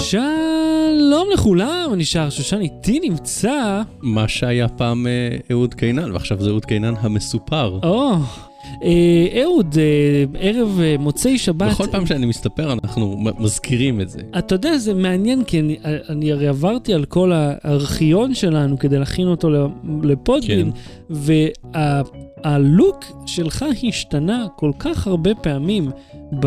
[0.00, 3.82] שלום לכולם, אני שר שושן, איתי נמצא...
[4.02, 7.78] מה שהיה פעם אה, אהוד קינן, ועכשיו זה אהוד קינן המסופר.
[7.82, 8.12] או,
[8.82, 11.70] אה, אהוד, אה, ערב אה, מוצאי שבת.
[11.70, 14.20] בכל פעם שאני מסתפר אנחנו מ- מזכירים את זה.
[14.38, 15.76] אתה יודע, זה מעניין, כי אני,
[16.08, 19.50] אני הרי עברתי על כל הארכיון שלנו כדי להכין אותו
[20.02, 21.14] לפודקין, כן.
[22.44, 25.90] והלוק שלך השתנה כל כך הרבה פעמים
[26.40, 26.46] ב...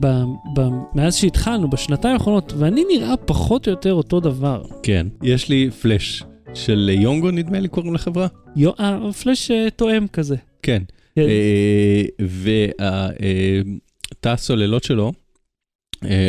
[0.00, 0.16] ב,
[0.94, 4.62] מאז שהתחלנו, בשנתיים האחרונות, ואני נראה פחות או יותר אותו דבר.
[4.82, 5.06] כן.
[5.22, 6.22] יש לי פלאש
[6.54, 8.26] של יונגו נדמה לי קוראים לחברה?
[8.56, 10.36] יו, אה, פלאש אה, תואם כזה.
[10.62, 10.82] כן.
[11.16, 11.22] כן.
[14.10, 15.10] ותא הסוללות שלו, אה,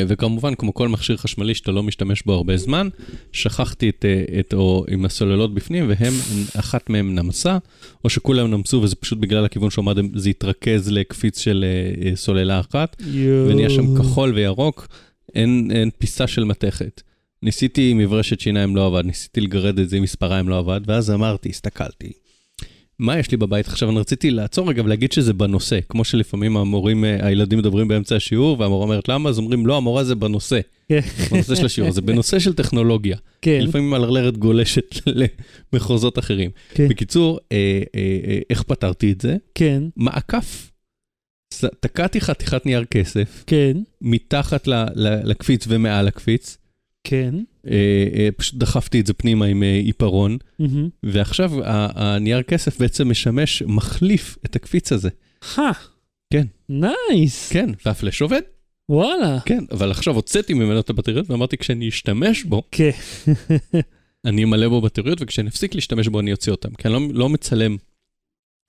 [0.08, 2.88] וכמובן כמו כל מכשיר חשמלי שאתה לא משתמש בו הרבה זמן,
[3.32, 6.14] שכחתי את, אה, את או עם הסוללות בפנים והם,
[6.60, 7.58] אחת מהם נמסה,
[8.04, 12.60] או שכולם נמסו וזה פשוט בגלל הכיוון שעמד, זה התרכז לקפיץ של אה, אה, סוללה
[12.60, 12.96] אחת,
[13.48, 14.88] ונהיה שם כחול וירוק,
[15.36, 17.02] אין, אין פיסה של מתכת.
[17.44, 21.12] ניסיתי עם מברשת שיניים לא עבד, ניסיתי לגרד את זה עם מספריים לא עבד, ואז
[21.12, 22.12] אמרתי, הסתכלתי.
[23.00, 23.90] מה יש לי בבית עכשיו?
[23.90, 28.60] אני רציתי לעצור רגע ולהגיד שזה בנושא, כמו שלפעמים המורים, אה, הילדים מדברים באמצע השיעור,
[28.60, 31.00] והמורה אומרת למה, אז אומרים לא, המורה זה בנושא, כן.
[31.32, 33.18] בנושא של השיעור, זה בנושא של טכנולוגיה.
[33.42, 34.96] כן, לפעמים הלרלרת גולשת
[35.73, 36.50] למחוזות אחרים.
[36.73, 36.88] כן.
[36.88, 37.58] בקיצור, אה,
[37.96, 39.36] אה, אה, איך פתרתי את זה?
[39.56, 40.72] כן, מעקף.
[41.80, 46.58] תקעתי חתיכת נייר כסף, כן, מתחת ל- ל- לקפיץ ומעל הקפיץ,
[47.06, 47.36] כן.
[47.67, 47.73] אה,
[48.17, 50.89] אה, פשוט דחפתי את זה פנימה עם אה, עיפרון, מהמם.
[51.03, 55.09] ועכשיו ה- הנייר כסף בעצם משמש מחליף את הקפיץ הזה.
[55.56, 55.72] הא.
[56.33, 56.45] כן.
[56.70, 57.50] nice.
[57.52, 58.42] כן, והפלאש עובד,
[58.89, 59.39] וואלה.
[59.45, 62.89] כן, אבל עכשיו הוצאתי ממנו את הבטריות ואמרתי כשאני אשתמש בו, כן.
[64.26, 67.30] אני אמלא בו בטריות, וכשאני אפסיק להשתמש בו אני אוציא אותם, כי אני לא, לא
[67.30, 67.78] מצלם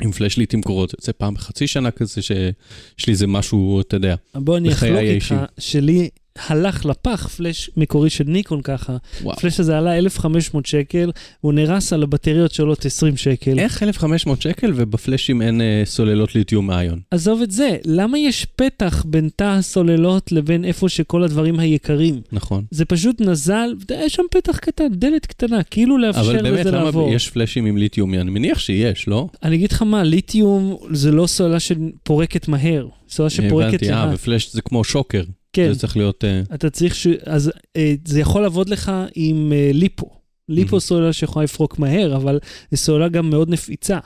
[0.03, 4.15] עם פלאש לעיתים קרובות, זה פעם בחצי שנה כזה שיש לי איזה משהו, אתה יודע,
[4.35, 5.35] בוא אני בחיי אחלוק איתך.
[5.59, 6.09] שלי
[6.47, 8.97] הלך לפח פלאש מקורי של ניקון ככה.
[9.23, 9.35] וואו.
[9.37, 13.59] הפלאש הזה עלה 1,500 שקל, הוא נהרס על הבטריות שעולות 20 שקל.
[13.59, 17.01] איך 1,500 שקל ובפלאשים אין אה, סוללות ליתיום איון?
[17.11, 22.21] עזוב את זה, למה יש פתח בין תא הסוללות לבין איפה שכל הדברים היקרים?
[22.33, 22.65] נכון.
[22.71, 26.85] זה פשוט נזל, יש שם פתח קטן, דלת קטנה, כאילו לאפשר אבל לזה באמת, למה
[26.85, 27.15] לעבור.
[27.15, 28.15] יש פלאשים עם ליתיום?
[28.15, 29.29] אני מניח שיש, לא?
[29.43, 34.11] אני אגיד לך מה, ליתיום זה לא סוללה שפורקת מהר, סוללה שפורקת הבנתי, אה.
[34.15, 35.23] ופלאש זה כמו שוקר.
[35.57, 36.25] כן, זה צריך להיות...
[36.25, 37.07] אה, אתה צריך ש...
[37.27, 40.11] אז אה, זה יכול לעבוד לך עם אה, ליפו.
[40.49, 40.81] ליפו Mhm.
[40.81, 42.39] סוללה שיכולה לפרוק מהר, אבל
[42.71, 43.99] זו סוללה גם מאוד נפיצה.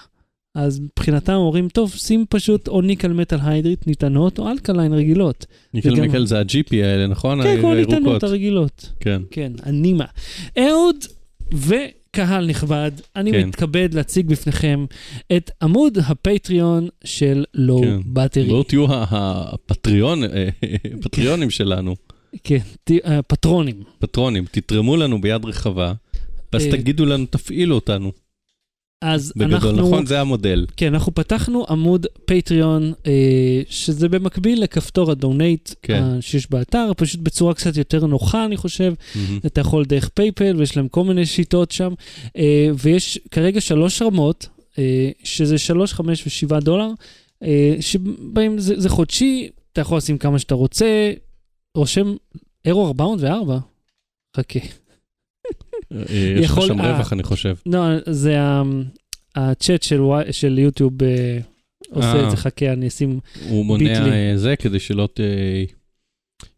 [0.54, 5.46] אז מבחינתם אומרים, טוב, שים פשוט או ניקל מטל היידרית ניתנות, או אלקליין רגילות.
[5.74, 7.42] ניקל וגם- מיקל זה ה-GP האלה, נכון?
[7.42, 7.94] כן, כמו הירוקות.
[7.98, 8.92] ניתנות הרגילות.
[9.00, 9.22] כן.
[9.30, 10.04] כן, הנימה.
[10.58, 10.96] אהוד
[12.14, 13.48] וקהל נכבד, אני כן.
[13.48, 14.84] מתכבד להציג בפניכם
[15.36, 17.98] את עמוד ה Patreon של Low כן.
[18.06, 18.44] Battery.
[18.48, 20.48] בואו תהיו ה Patreon, אה,
[20.98, 21.96] הפטריונים שלנו,
[22.44, 23.82] כן, ת- אה, פטרונים.
[23.98, 25.92] פטרונים, תתרמו לנו ביד רחבה,
[26.52, 28.12] ואז אה, תגידו לנו, תפעילו אותנו.
[29.02, 29.88] אז בגדול, אנחנו...
[29.88, 30.06] נכון?
[30.06, 30.66] זה המודל.
[30.76, 36.02] כן, אנחנו פתחנו עמוד Patreon, אה, שזה במקביל לכפתור ה donate כן.
[36.02, 38.94] אה, שיש באתר, פשוט בצורה קצת יותר נוחה, אני חושב.
[39.14, 39.38] מהמם.
[39.46, 41.92] אתה יכול דרך PayPal, ויש להם כל מיני שיטות שם.
[42.36, 46.90] אה, ויש כרגע שלוש רמות, אה, שזה שלוש, חמש ושבעה דולר,
[47.42, 51.12] אה, שבהם זה, זה חודשי, אתה יכול לשים כמה שאתה רוצה,
[51.74, 52.14] רושם
[52.64, 53.58] אירו 404.
[54.36, 54.60] חכה.
[55.92, 56.04] אה,
[56.36, 56.92] יש לך שם אה.
[56.92, 57.54] רווח, אני חושב.
[57.66, 58.36] לא, זה
[59.36, 59.82] הצ'אט
[60.30, 61.38] של, יוטיוב אה,
[61.90, 62.24] עושה אה.
[62.26, 63.20] את זה, חכה, אני אשים...
[63.48, 64.10] הוא מונע ביטלי.
[64.10, 65.20] אה, זה כדי שלא ת...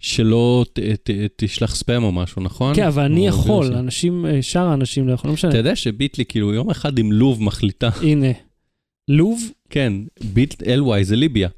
[0.00, 2.74] שלא ת- ת- תשלח ספאם או משהו, נכון?
[2.74, 3.78] כן, אבל אני יכול, וירוסים.
[3.78, 5.50] אנשים, אה, שאר האנשים לא יכולים, לא משנה.
[5.50, 8.26] אתה יודע שביטלי, כאילו, יום אחד עם לוב מחליטה, הנה,
[9.08, 9.92] לוב, כן,
[10.32, 11.48] ביט LY זה ליביה.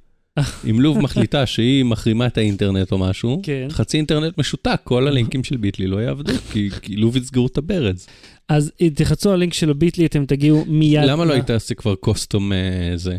[0.65, 3.67] עם לוב מחליטה שהיא מחרימה את האינטרנט או משהו, כן.
[3.71, 8.07] חצי אינטרנט משותק, כל הלינקים של ביטלי לא יעבדו, כי כי לוב יסגרו את הברז.
[8.49, 11.05] אז תחצו על לינק של הביטלי, אתם תגיעו מיד.
[11.05, 13.17] למה לא היית עושה כבר קוסטום אה, זה?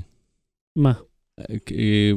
[0.76, 0.94] מה?
[1.40, 1.46] אה,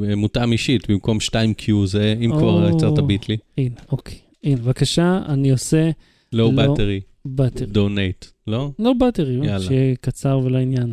[0.08, 2.70] אה, מותאם אישית, במקום 2Q זה, אם כבר.
[2.76, 3.36] יצרת Bitly.
[3.58, 4.18] הנה, אוקיי.
[4.44, 5.90] הנה, בבקשה, אני עושה
[6.32, 6.72] Low לא.
[6.72, 7.66] Battery, Battery.
[7.66, 8.70] donate, לא?
[8.78, 9.60] Low Battery, יאללה.
[9.60, 10.92] שיהיה קצר ולעניין.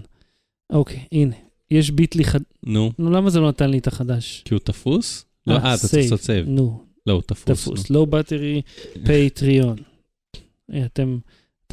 [0.69, 1.35] אוקיי, הנה.
[1.71, 2.39] יש Bitly חד...
[2.63, 4.41] נו, נו, למה זה לא נתן לי את החדש?
[4.45, 5.25] כי הוא תפוס?
[5.47, 6.49] לא, אה, אתה צריך לעשות save.
[6.49, 7.61] נו, לא, הוא תפוס.
[7.61, 7.89] תפוס.
[7.89, 8.61] Low Battery,
[9.03, 9.77] Patreon.
[10.73, 11.19] אה, אתם,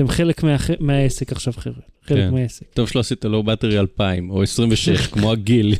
[0.08, 1.91] חלק מה, מהעסק עכשיו, חבר'ה.
[2.06, 2.34] חלק כן.
[2.34, 2.66] מהעסק.
[2.74, 5.74] טוב שלא עשית לואו בטרי 2000 או 26, כמו הגיל.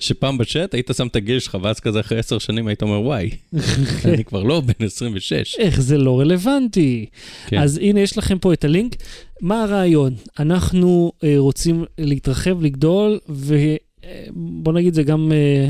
[0.00, 3.30] שפעם בצ'אט היית שם את הגיל שלך, ואז כזה אחרי 10 שנים היית אומר, וואי,
[4.04, 5.56] אני כבר לא בן 26.
[5.58, 7.06] איך זה לא רלוונטי.
[7.46, 7.58] כן.
[7.58, 8.96] אז הנה, יש לכם פה את הלינק.
[9.40, 10.14] מה הרעיון?
[10.38, 15.68] אנחנו אה, רוצים להתרחב, לגדול, ובוא נגיד, זה גם אה,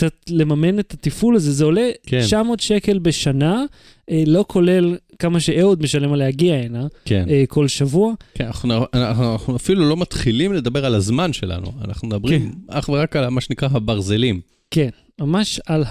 [0.00, 2.20] קצת לממן את התפעול הזה, זה עולה כן.
[2.20, 3.64] 900 שקל בשנה,
[4.10, 7.24] אה, לא כולל כמה שאהוד משלם על להגיע הנה, כן.
[7.30, 8.14] אה, כל שבוע.
[8.34, 12.58] כן, אנחנו, אנחנו, אנחנו אפילו לא מתחילים לדבר על הזמן שלנו, אנחנו מדברים כן.
[12.68, 14.40] אך ורק על מה שנקרא הברזלים.
[14.70, 14.88] כן,
[15.20, 15.84] ממש על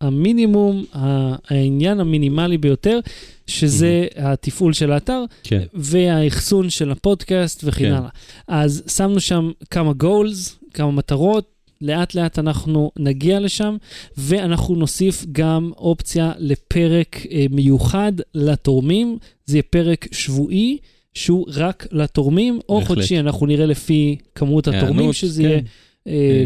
[0.00, 3.00] המינימום, העניין המינימלי ביותר,
[3.46, 5.62] שזה התפעול של האתר כן.
[5.74, 7.92] והאחסון של הפודקאסט וכן כן.
[7.92, 8.08] הלאה.
[8.48, 13.76] אז שמנו שם כמה goals, כמה מטרות, לאט לאט אנחנו נגיע לשם,
[14.16, 20.78] ואנחנו נוסיף גם אופציה לפרק אה, מיוחד לתורמים, זה יהיה פרק שבועי.
[21.14, 22.88] שהוא רק לתורמים, או בהחלט.
[22.88, 25.48] חודשי, אנחנו נראה לפי כמות התורמים היענות, שזה כן.
[25.48, 25.60] יהיה.
[26.06, 26.44] אה,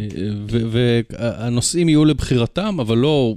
[0.70, 3.34] והנושאים יהיו לבחירתם, אבל לא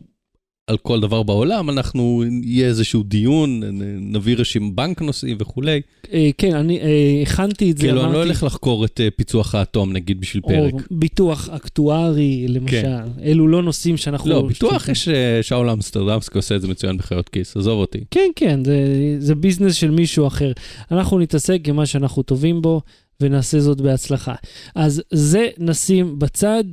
[0.67, 3.61] על כל דבר בעולם, אנחנו, יהיה איזשהו דיון,
[3.99, 5.81] נביא רשימת בנק נושאים וכולי.
[6.13, 9.07] אה, כן, אני אה, הכנתי את זה, כאילו, אני לא אמרתי, הולך לחקור את אה,
[9.15, 10.87] פיצוח האטום, נגיד, בשביל או פרק.
[10.91, 12.87] ביטוח אקטוארי, למשל.
[13.23, 14.29] אלו לא נושאים שאנחנו...
[14.29, 14.89] לא, ביטוח.
[14.89, 15.09] יש
[15.41, 17.99] שאול אמסטרדמסקי עושה את זה מצוין בחיות כיס, עזוב אותי.
[18.11, 18.77] כן, כן, זה,
[19.19, 20.51] זה ביזנס של מישהו אחר.
[20.91, 22.81] אנחנו נתעסק עם מה שאנחנו טובים בו,
[23.21, 24.35] ונעשה זאת בהצלחה.
[24.75, 26.63] אז זה נשים בצד.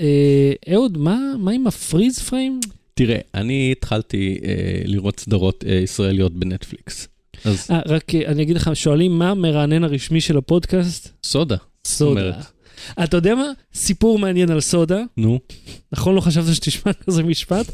[0.00, 2.60] אה, אהוד, מה, מה עם הפריז פריים?
[2.98, 7.08] תראה, אני התחלתי אה, לראות סדרות אה, ישראליות בנטפליקס.
[7.44, 11.08] אז אה, רק אה, אני אגיד לך, שואלים מה המרענן הרשמי של הפודקאסט?
[11.24, 12.40] סודה, סודה.
[13.04, 13.50] אתה יודע מה?
[13.74, 15.02] סיפור מעניין על סודה.
[15.16, 15.38] נו.
[15.92, 17.66] נכון, לא חשבת שתשמע כזה משפט?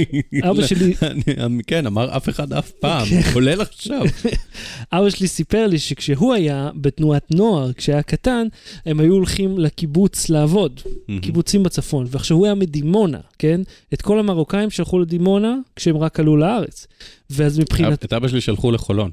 [0.50, 0.94] אבא שלי,
[1.66, 4.02] כן, אמר אף אחד אף פעם, כולל עכשיו.
[4.92, 8.46] אבא שלי סיפר לי שכשהוא היה בתנועת נוער, כשהיה קטן,
[8.86, 10.80] הם היו הולכים לקיבוץ לעבוד,
[11.20, 12.06] קיבוצים בצפון.
[12.10, 13.60] ועכשיו הוא היה מדימונה, כן?
[13.94, 16.86] את כל המרוקאים שלחו לדימונה כשהם רק עלו לארץ.
[17.30, 18.04] ואז מבחינת...
[18.04, 19.10] את אבא שלי שלחו לחולון.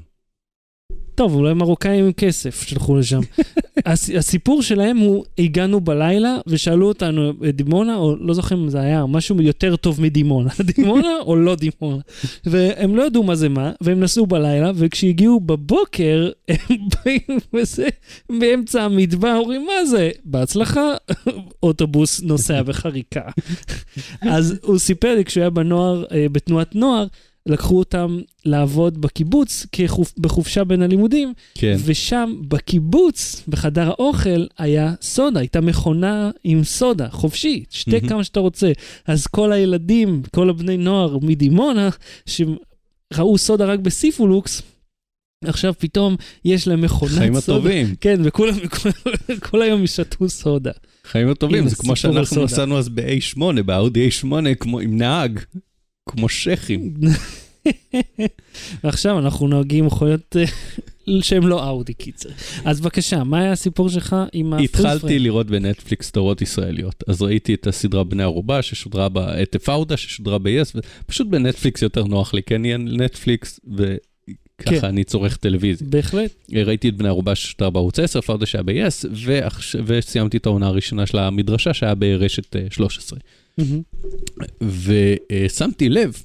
[1.18, 3.20] טוב, אולי מרוקאים עם כסף שלחו לשם.
[3.86, 8.80] הס- הסיפור שלהם הוא, הגענו בלילה ושאלו אותנו, "אה, דימונה, או לא זוכר אם זה
[8.80, 12.02] היה משהו יותר טוב מדימונה, דימונה או לא דימונה.
[12.46, 17.88] והם לא ידעו מה זה מה, והם נסעו בלילה, וכשהגיעו בבוקר, הם באים וזה,
[18.40, 20.10] באמצע המדבר, אומרים, מה זה?
[20.24, 20.94] בהצלחה,
[21.62, 23.22] אוטובוס נוסע בחריקה.
[24.22, 27.06] אז הוא סיפר לי, כשהוא היה בנוער, אה, בתנועת נוער,
[27.46, 30.12] לקחו אותם לעבוד בקיבוץ כחופ...
[30.18, 31.76] בחופשה בין הלימודים, כן.
[31.84, 38.08] ושם בקיבוץ, בחדר האוכל, היה סודה, הייתה מכונה עם סודה, חופשי, שתה מהמם.
[38.08, 38.72] כמה שאתה רוצה.
[39.06, 41.88] אז כל הילדים, כל הבני נוער מדימונה,
[42.26, 44.62] שראו סודה רק בסיפולוקס,
[45.44, 47.58] עכשיו פתאום יש להם מכונת חיים סודה.
[47.58, 48.54] הטובים, כן, וכולם
[49.50, 50.70] כל, היום ישתו סודה.
[51.04, 52.44] חיים הטובים, זה כמו שאנחנו.
[52.44, 55.40] נסענו אז ב-A8, באאודי A8, כמו עם נהג,
[56.08, 56.94] כמו שכים.
[58.84, 60.44] ועכשיו אנחנו נוהגים מכוניות אה,
[61.22, 62.28] שהן לא אאודי קיצר.
[62.64, 67.54] אז בבקשה, מה היה הסיפור שלך עם הפריז התחלתי לראות בנטפליקס סדרות ישראליות, אז ראיתי
[67.54, 69.18] את הסדרה בני ערובה ששודרה ב...
[69.18, 73.90] את פאודה ששודרה ב-yes, ופשוט בנטפליקס יותר נוח לי, כן יהיה נטפליקס, וככה
[74.80, 74.86] כן.
[74.86, 75.86] אני צורך טלוויזיה.
[75.90, 76.30] בהחלט.
[76.54, 81.06] ראיתי את בני ערובה ששודרה בערוץ 10, פאודה שהיה ב-yes, ועכש- וסיימתי את העונה הראשונה
[81.06, 83.18] של המדרשה שהיה ברשת אה, 13.
[84.62, 86.22] ושמתי לב,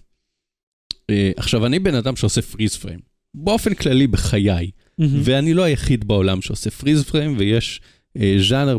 [1.09, 2.99] אה, עכשיו אני בן אדם שעושה freeze frame,
[3.35, 4.71] באופן כללי בחיי.
[5.23, 7.81] ואני לא היחיד בעולם שעושה freeze frame, ויש
[8.17, 8.77] אה, ז'אנר,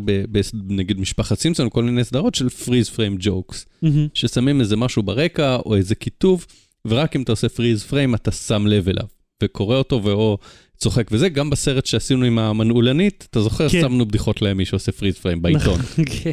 [0.68, 3.66] נגיד משפחת סימפסון, כל מיני סדרות של freeze frame jokes.
[4.14, 6.46] ששמים איזה משהו ברקע, או איזה כיתוב,
[6.86, 9.06] ורק אם אתה עושה freeze frame אתה שם לב אליו,
[9.42, 10.38] וקורא אותו ואו
[10.76, 13.80] צוחק וזה, גם בסרט שעשינו עם המנעולנית, אתה זוכר, כן.
[13.80, 15.80] שמנו בדיחות למי שעושה freeze frame בעיתון.
[16.22, 16.30] כן.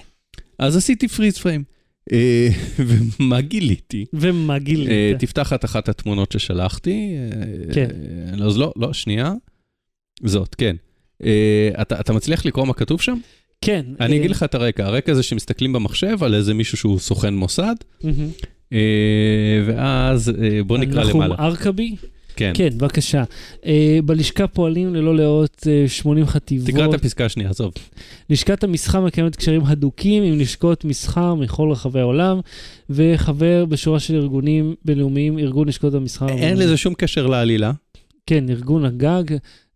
[0.59, 1.63] אז עשיתי פריז פריים.
[2.11, 2.49] אה,
[3.19, 4.05] ומה גיליתי?
[4.13, 5.19] ומה אה, גילית?
[5.19, 7.15] תפתח את אחת התמונות ששלחתי.
[7.17, 7.87] אה, כן.
[8.39, 9.33] אה, אז לא, לא, שנייה.
[10.23, 10.75] זאת, כן.
[11.23, 13.17] אה, אתה, אתה מצליח לקרוא מה כתוב שם?
[13.61, 13.85] כן.
[13.99, 14.85] אני אה, אגיד לך את הרקע.
[14.85, 17.75] הרקע זה שמסתכלים במחשב על איזה מישהו שהוא סוכן מוסד.
[18.73, 21.35] אה, ואז אה, בוא נקרא נחום למעלה.
[22.35, 22.51] כן.
[22.55, 23.23] כן, בבקשה.
[23.65, 26.69] אה, בלשכה פועלים ללא לאות אה, 80 חטיבות.
[26.69, 27.73] תקרא את הפסקה השנייה, עזוב.
[28.29, 32.39] לשכת המסחר מקיימת קשרים הדוקים עם לשכות מסחר מכל רחבי העולם,
[32.89, 36.29] וחבר בשורה של ארגונים בינלאומיים, ארגון לשכות המסחר.
[36.29, 37.71] אין לזה שום קשר לעלילה,
[38.25, 39.23] כן, ארגון הגג,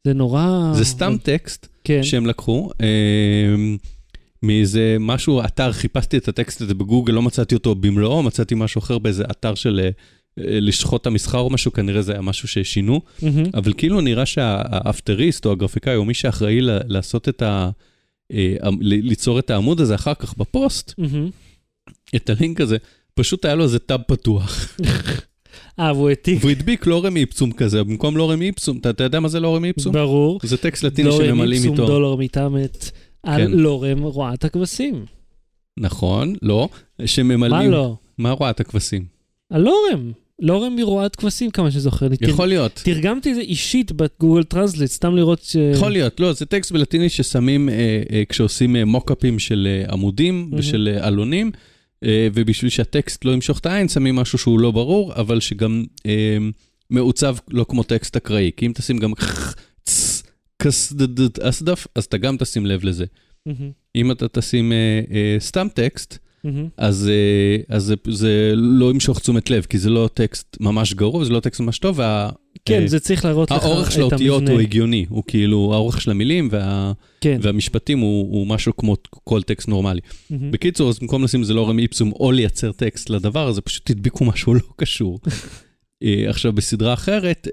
[0.03, 0.71] זה נורא...
[0.73, 2.03] זה סתם טקסט כן.
[2.03, 2.69] שהם לקחו.
[2.81, 3.55] אה,
[4.43, 8.97] מאיזה משהו, אתר, חיפשתי את הטקסט הזה בגוגל, לא מצאתי אותו במלואו, מצאתי משהו אחר
[8.97, 9.89] באיזה אתר של
[10.39, 13.43] אה, אה, לשכות המסחר או משהו, כנראה זה היה משהו ששינו, מהמם.
[13.53, 17.69] אבל כאילו נראה שהאפטריסט או הגרפיקאי או מי שאחראי ל- לעשות את ה...
[18.33, 21.29] אה, ליצור את העמוד הזה אחר כך בפוסט, מהמם.
[22.15, 22.77] את הלינק הזה,
[23.13, 24.77] פשוט היה לו איזה טאב פתוח,
[25.79, 26.37] אה, והוא העתיק.
[26.41, 29.93] והוא הדביק לורם איפסום כזה, במקום לורם איפסום, אתה, אתה יודע מה זה לורם איפסום?
[29.93, 30.39] ברור.
[30.43, 31.87] זה טקסט לטיני לורם שממלאים איפסום איתו.
[31.87, 32.91] דולר מתעמת
[33.23, 33.51] על כן.
[33.51, 35.05] לורם רועת הכבשים.
[35.77, 37.71] נכון, לא, מה שממלאים...
[37.71, 37.95] לא?
[38.17, 39.05] מה רואה את הכבשים?
[39.51, 40.11] הלורם.
[40.39, 42.15] לורם מרועת כבשים, כמה שזוכר לי.
[42.21, 42.81] יכול להיות.
[42.85, 45.55] תרגמתי את זה אישית בגוגל טרנסלייט, סתם לראות ש...
[45.55, 50.41] יכול להיות, לא, זה טקסט בלטיני ששמים אה, אה, כשעושים אה, מוקאפים של אה, עמודים
[50.41, 50.59] מהמם.
[50.59, 51.51] ושל אה, עלונים,
[52.03, 56.37] אה, ובשביל שהטקסט לא ימשוך את העין, שמים משהו שהוא לא ברור, אבל שגם אה,
[56.89, 58.51] מעוצב לא כמו טקסט אקראי.
[58.57, 59.13] כי אם תשים גם
[59.83, 60.23] צ,
[61.41, 63.05] אסדף, אז אתה גם תשים לב לזה.
[63.45, 66.17] מהמם, אם אתה תשים אה, אה, סתם טקסט.
[66.77, 71.25] אז, אה, אז זה, זה לא ימשוך תשומת לב, כי זה לא טקסט ממש גרוע,
[71.25, 72.29] זה לא טקסט ממש טוב, וה...
[72.65, 73.75] כן, אה, זה צריך להראות לך את המבנה.
[73.75, 77.39] האורך של האותיות הוא הגיוני, הוא כאילו, האורך של המילים וה, כן.
[77.41, 80.01] והמשפטים הוא, הוא משהו כמו כל טקסט נורמלי.
[80.29, 80.51] מהמם.
[80.51, 84.25] בקיצור, אז במקום לשים זה לא רמי איפסום או לייצר טקסט לדבר הזה, פשוט תדביקו
[84.25, 85.19] משהו לא קשור.
[86.03, 87.47] אה, עכשיו, בסדרה אחרת,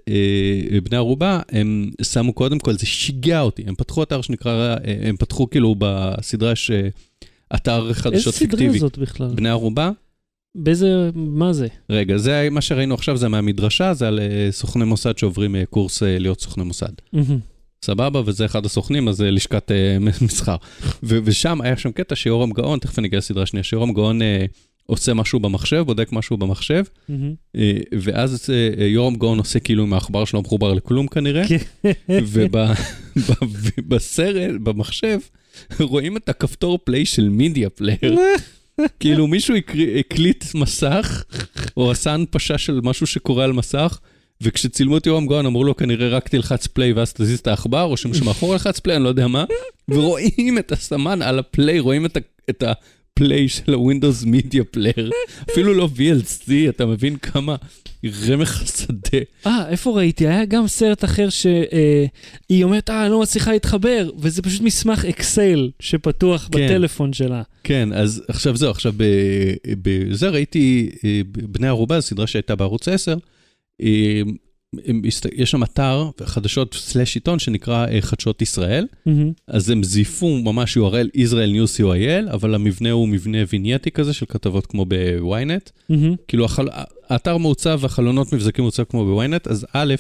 [0.84, 5.50] בני ערובה, הם שמו קודם כל, זה שיגע אותי, הם פתחו אתר שנקרא, הם פתחו
[5.50, 6.70] כאילו בסדרה יש
[7.54, 8.78] אתר איזה חדשות סדרה פיקטיבי.
[8.78, 9.28] זאת בכלל?
[9.34, 9.90] בני ערובה,
[10.54, 11.10] באיזה...
[11.14, 11.66] מה זה?
[11.90, 16.02] רגע, זה מה שראינו עכשיו, זה מהמדרשה, זה על אה, סוכני מוסד שעוברים אה, קורס
[16.02, 16.92] אה, להיות סוכני מוסד.
[17.84, 20.56] סבבה, וזה אחד הסוכנים, אז זה לשכת אה, מסחר.
[21.02, 24.46] ו- ושם היה שם קטע שיורם גאון, תכף אני אגיע לסדרה שנייה, שיורם גאון אה,
[24.86, 27.34] עושה משהו במחשב, בודק משהו במחשב, מהמם.
[27.56, 31.90] אה, ואז אה, יורם גאון עושה כאילו עם העכבר שלו מחובר לכלום כנראה, כן.
[33.76, 35.18] ובסרט, במחשב,
[35.80, 38.18] רואים את הכפתור play של Media Player.
[39.00, 39.54] כאילו מישהו
[39.98, 41.24] הקליט מסך,
[41.76, 43.98] או עשה הנפשה של משהו שקורה על מסך,
[44.40, 47.96] וכשצילמו את יורם גאון אמרו לו כנראה רק תלחץ play ואז תזיז את העכבר, או
[47.96, 49.44] שמישהו מאחור ילחץ play, אני לא יודע מה,
[49.88, 54.24] ורואים את הסמן על ה play, רואים את, ה- את ה play של ה Windows
[54.24, 55.10] Media Player,
[55.50, 57.56] אפילו לא VLC, אתה מבין כמה
[58.28, 59.18] רמך השדה.
[59.46, 60.28] אה, איפה ראיתי?
[60.28, 65.70] היה גם סרט אחר שהיא אומרת, אה, אני לא מצליחה להתחבר, וזה פשוט מסמך אקסל
[65.80, 66.66] שפתוח כן.
[66.66, 67.42] בטלפון שלה.
[67.64, 68.92] כן, אז עכשיו זהו, עכשיו
[69.82, 73.16] בזה ראיתי אה, בני ערובה, סדרה שהייתה בערוץ 10,
[73.82, 73.86] אה,
[74.20, 74.51] הם הסת-
[75.32, 79.32] יש שם אתר חדשות סלאש עיתון שנקרא אה, חדשות ישראל, מהמם.
[79.46, 84.26] אז הם זייפו ממש URL Israel News co.il, אבל המבנה הוא מבנה וינייטי כזה של
[84.26, 85.70] כתבות כמו בוויינט.
[85.88, 86.14] מהמם.
[86.28, 86.68] כאילו החל...
[87.08, 89.94] האתר מעוצב והחלונות מבזקים מעוצב כמו בוויינט, אז א',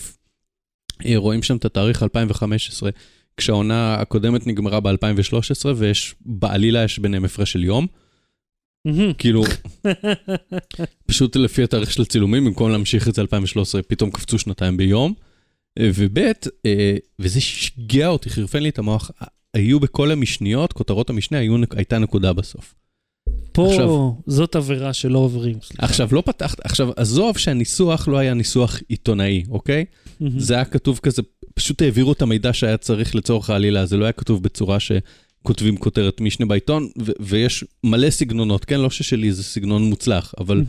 [1.06, 2.90] אה, רואים שם את התאריך 2015,
[3.36, 7.86] כשהעונה הקודמת נגמרה ב-2013, ויש, בעלילה יש ביניהם הפרש של יום.
[9.18, 9.44] כאילו,
[11.06, 15.14] פשוט לפי התאריך של הצילומים, במקום להמשיך את זה 2013, פתאום קפצו שנתיים ביום.
[15.78, 16.18] אה, וב',
[16.66, 19.10] אה, וזה שיגע אותי, חירפן לי את המוח,
[19.54, 22.74] היו בכל המשניות, כותרות המשנה, היו, הייתה נקודה בסוף.
[23.52, 25.58] פה עכשיו- זאת עבירה שלא עוברים.
[25.62, 25.84] סליחה.
[25.86, 29.84] עכשיו, לא פתחת, עכשיו, עזוב שהניסוח לא היה ניסוח עיתונאי, אוקיי?
[30.20, 30.38] מהמם.
[30.38, 31.22] זה היה כתוב כזה,
[31.54, 34.78] פשוט העבירו את המידע שהיה צריך לצורך העלילה, זה לא היה כתוב בצורה
[35.42, 36.88] שכותבים כותרת משנה בעיתון,
[37.20, 38.80] ויש מלא סגנונות, כן?
[38.80, 40.64] לא ששלי זה סגנון מוצלח, אבל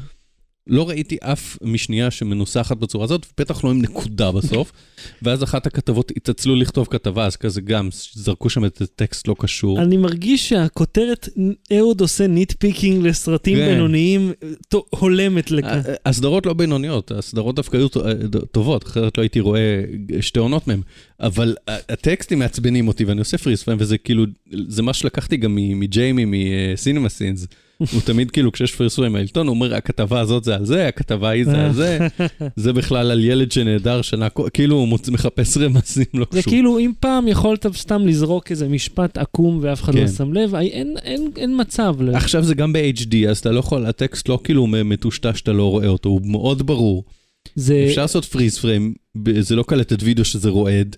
[0.67, 4.71] לא ראיתי אף משנייה שמנוסחת בצורה הזאת, ובטח לא עם נקודה בסוף.
[5.23, 9.81] ואז אחת הכתבות התעצלו לכתוב כתבה, אז כזה גם, זרקו שם את הטקסט לא קשור.
[9.81, 11.29] אני מרגיש שהכותרת
[11.77, 13.67] אהוד עושה nitpicking לסרטים כן.
[13.67, 14.31] בינוניים
[14.89, 15.81] הולמת לכאן.
[16.05, 17.97] הסדרות לא בינוניות, הסדרות דווקא היו ט-
[18.51, 19.83] טובות, אחרת לא הייתי רואה
[20.21, 20.81] שתי עונות מהם.
[21.19, 24.25] אבל הטקסטים מעצבנים אותי, ואני עושה freeze frame, וזה כאילו,
[24.67, 27.47] זה מה שלקחתי גם מג'יימי מ CinemaSins.
[27.77, 31.29] הוא תמיד כאילו, כשיש freeze frame מהעיתון, הוא אומר, הכתבה הזאת זה על זה, הכתבה
[31.29, 32.07] ההיא זה על זה,
[32.55, 36.51] זה בכלל על ילד שנעדר שנה, כאילו הוא מחפש רמזים לא זה קשור.
[36.53, 40.07] כאילו אם פעם יכולת סתם לזרוק איזה משפט עקום ואף אחד לא כן.
[40.07, 41.95] שם לב, אין- מצב.
[42.13, 45.87] עכשיו זה גם ב-HD, אז אתה לא יכול, הטקסט לא כאילו מטושטש שאתה לא רואה
[45.87, 47.03] אותו, הוא מאוד ברור.
[47.55, 48.93] זה, אפשר לעשות פריז פריים,
[49.39, 50.95] זה לא קלטת וידאו שזה רועד.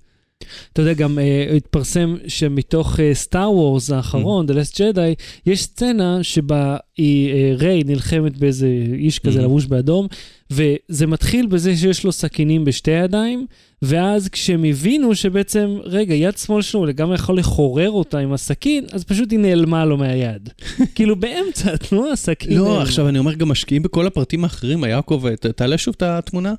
[0.73, 6.23] אתה יודע, גם uh, התפרסם שמתוך סטאר uh, וורס האחרון, The Last Jedi, יש סצנה
[6.23, 9.43] שבה היא, uh, ריי נלחמת באיזה איש כזה Mhm.
[9.43, 10.07] לבוש באדום,
[10.51, 13.45] וזה מתחיל בזה שיש לו סכינים בשתי ידיים,
[13.81, 19.03] ואז כשהם הבינו שבעצם, רגע, יד שמאל שלו לגמרי יכול לחורר אותה עם הסכין, אז
[19.03, 20.49] פשוט היא נעלמה לו מהיד.
[20.95, 22.81] כאילו באמצע התנועה הסכין לא, נעלמה.
[22.81, 25.23] עכשיו אני אומר, גם משקיעים בכל הפרטים האחרים, יעקב,
[25.55, 26.53] תעלה שוב את התמונה.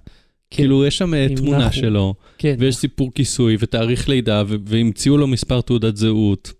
[0.50, 1.72] כאילו, יש שם אה, תמונה.
[1.72, 2.56] שלו, כן.
[2.58, 6.52] ויש סיפור כיסוי, ותאריך לידה, והמציאו לו מספר תעודת זהות.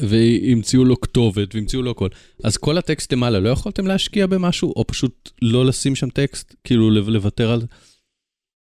[0.00, 2.08] והמציאו לו כתובת, והמציאו לו הכל.
[2.44, 6.90] אז כל הטקסט למעלה, לא יכולתם להשקיע במשהו, או פשוט לא לשים שם טקסט, כאילו
[6.90, 7.62] לוותר על...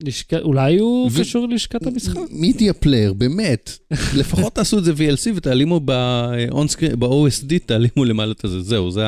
[0.03, 0.35] לשכ...
[0.35, 2.21] אולי הוא ו- קשור ללשכת המשחק.
[2.31, 3.79] Media Player, באמת.
[4.19, 9.03] לפחות תעשו את זה VLC ותעלימו ב-OSD, תעלימו למעלה את זה, זהו, זה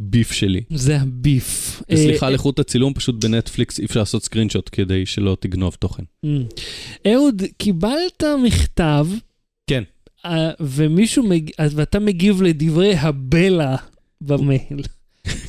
[0.00, 0.62] הביף שלי.
[0.70, 1.82] זה הביף.
[1.90, 6.02] וסליחה אה, על איכות הצילום, פשוט בנטפליקס אי אפשר לעשות סקרינשוט כדי שלא תגנוב תוכן.
[6.24, 9.06] אה, אהוד, קיבלת מכתב.
[9.66, 9.82] כן.
[10.24, 11.24] אה, ומישהו,
[11.58, 13.76] ואתה מגיב לדברי הבלע
[14.20, 14.82] במייל.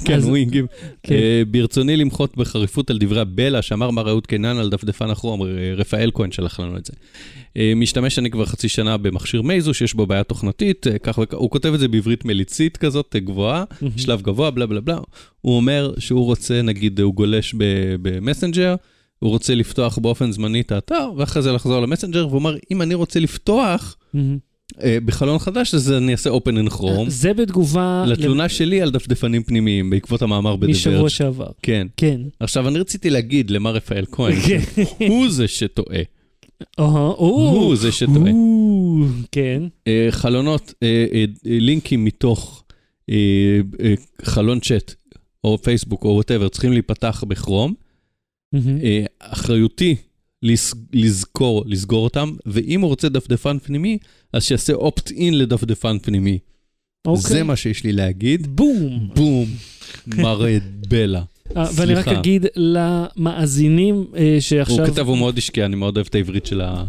[0.05, 0.65] כן, הוא הגיב.
[1.03, 1.15] כן.
[1.15, 5.47] אה, ברצוני למחות בחריפות על דברי הבלע שאמר מר אהוד קינן על דפדפן הכרום, אה,
[5.75, 6.93] רפאל כהן שלח לנו את זה.
[7.57, 11.49] אה, משתמש אני כבר חצי שנה במכשיר מייזו שיש בו בעיה תוכנתית, כך וכך, הוא
[11.49, 13.63] כותב את זה בעברית מליצית כזאת, גבוהה.
[13.97, 14.97] שלב גבוה, בלה בלה בלה.
[15.41, 17.55] הוא אומר שהוא רוצה, נגיד, הוא גולש
[18.01, 18.75] במסנג'ר,
[19.19, 22.93] הוא רוצה לפתוח באופן זמני את האתר, ואחרי זה לחזור למסנג'ר, והוא אומר, אם אני
[22.93, 23.97] רוצה לפתוח
[25.05, 27.07] בחלון חדש, אז אני אעשה open in chrome.
[27.07, 31.07] זה בתגובה לתלונה שלי על דפדפנים פנימיים, בעקבות המאמר ב"The משבוע Verge".
[31.07, 31.47] שעבר.
[31.61, 31.87] כן.
[31.97, 32.21] כן.
[32.39, 34.59] עכשיו, אני רציתי להגיד למר רפאל כהן, כן.
[35.07, 36.01] הוא זה שטועה.
[36.77, 38.31] הוא זה שטועה.
[39.31, 39.63] כן.
[39.87, 42.63] אה, חלונות, אה, אה, אה, לינקים מתוך
[43.09, 43.15] אה,
[43.83, 43.93] אה,
[44.23, 44.95] חלון צ'אט,
[45.43, 47.73] או פייסבוק, או whatever, צריכים להיפתח בכרום.
[48.55, 49.95] אה, אחריותי
[50.93, 53.97] לזכור, לסגור אותם, ואם הוא רוצה דפדפן פנימי,
[54.35, 56.39] אז שיעשה opt-in לדפדפן פנימי.
[57.07, 57.21] אוקיי.
[57.21, 58.47] זה מה שיש לי להגיד.
[58.55, 59.09] בום.
[59.15, 59.45] בום,
[60.07, 61.21] מר אה, בלה.
[61.57, 62.19] אה, ואני רק סליחה.
[62.19, 64.79] אגיד למאזינים אה, שעכשיו...
[64.79, 66.83] הוא כתב, הוא מאוד השקיע, אני מאוד אוהב את העברית של ה...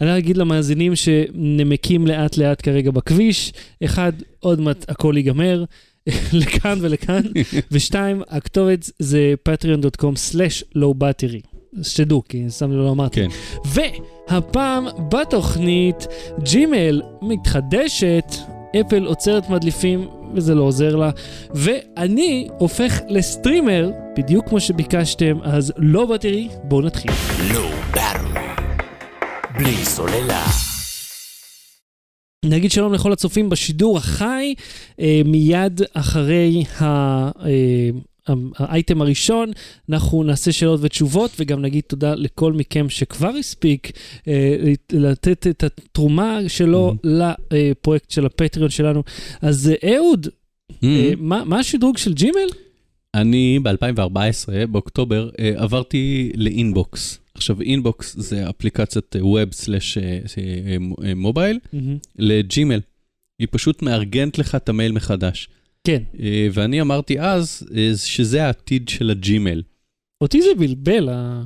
[0.00, 3.52] אני רק אגיד למאזינים שנמקים לאט לאט כרגע בכביש,
[3.84, 5.64] אחד, עוד מעט הכל ייגמר,
[6.32, 7.22] לכאן ולכאן,
[7.72, 11.40] ושתיים, הכתובת זה patreon.com/low battery.
[11.46, 11.51] אז
[11.82, 13.20] שתדעו, כי סתם לא אמרתי.
[13.20, 13.28] כן.
[13.64, 16.06] והפעם בתוכנית,
[16.42, 18.24] ג'ימל מתחדשת,
[18.80, 21.10] אפל עוצרת מדליפים, וזה לא עוזר לה,
[21.54, 27.10] ואני הופך לסטרימר, בדיוק כמו שביקשתם, אז לא בטרי, בואו נתחיל.
[27.50, 28.62] Low Battery.
[29.58, 30.44] בלי סוללה.
[32.44, 34.54] נגיד שלום לכל הצופים בשידור החי,
[35.00, 36.84] אה, מיד אחרי ה...
[37.46, 37.90] אה,
[38.56, 39.50] האייטם הראשון,
[39.90, 43.90] אנחנו נעשה שאלות ותשובות, וגם נגיד תודה לכל מכם שכבר הספיק
[44.28, 44.56] אה,
[44.92, 49.02] לתת את התרומה שלו לפרויקט של הפטריון שלנו.
[49.42, 50.28] אז אה, אהוד,
[50.84, 52.48] אה, מה מה השדרוג של ג'ימל?
[53.14, 57.18] אני ב-2014, באוקטובר, אה, עברתי לאינבוקס.
[57.34, 60.76] עכשיו, אינבוקס זה אפליקציית web slash אה,
[61.16, 61.58] mobile
[62.18, 62.80] לג'ימל.
[63.38, 65.48] היא פשוט מארגנת לך את המייל מחדש.
[65.86, 69.62] כן, אה, ואני אמרתי אז אה, שזה העתיד של הג'ימל.
[70.20, 71.42] אותי זה בלבל, ה-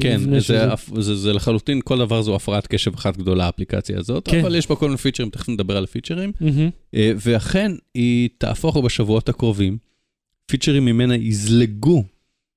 [0.00, 0.68] כן, זה,
[1.00, 1.14] זה.
[1.16, 4.40] זה, לחלוטין, כל דבר זו הפרעת קשב אחת גדולה, האפליקציה הזאת, כן.
[4.40, 6.32] אבל יש בה כל מיני פיצ'רים, תכף נדבר על הפיצ'רים.
[6.94, 9.78] אה, ואכן, היא תהפוך בשבועות הקרובים,
[10.46, 12.04] פיצ'רים ממנה יזלגו,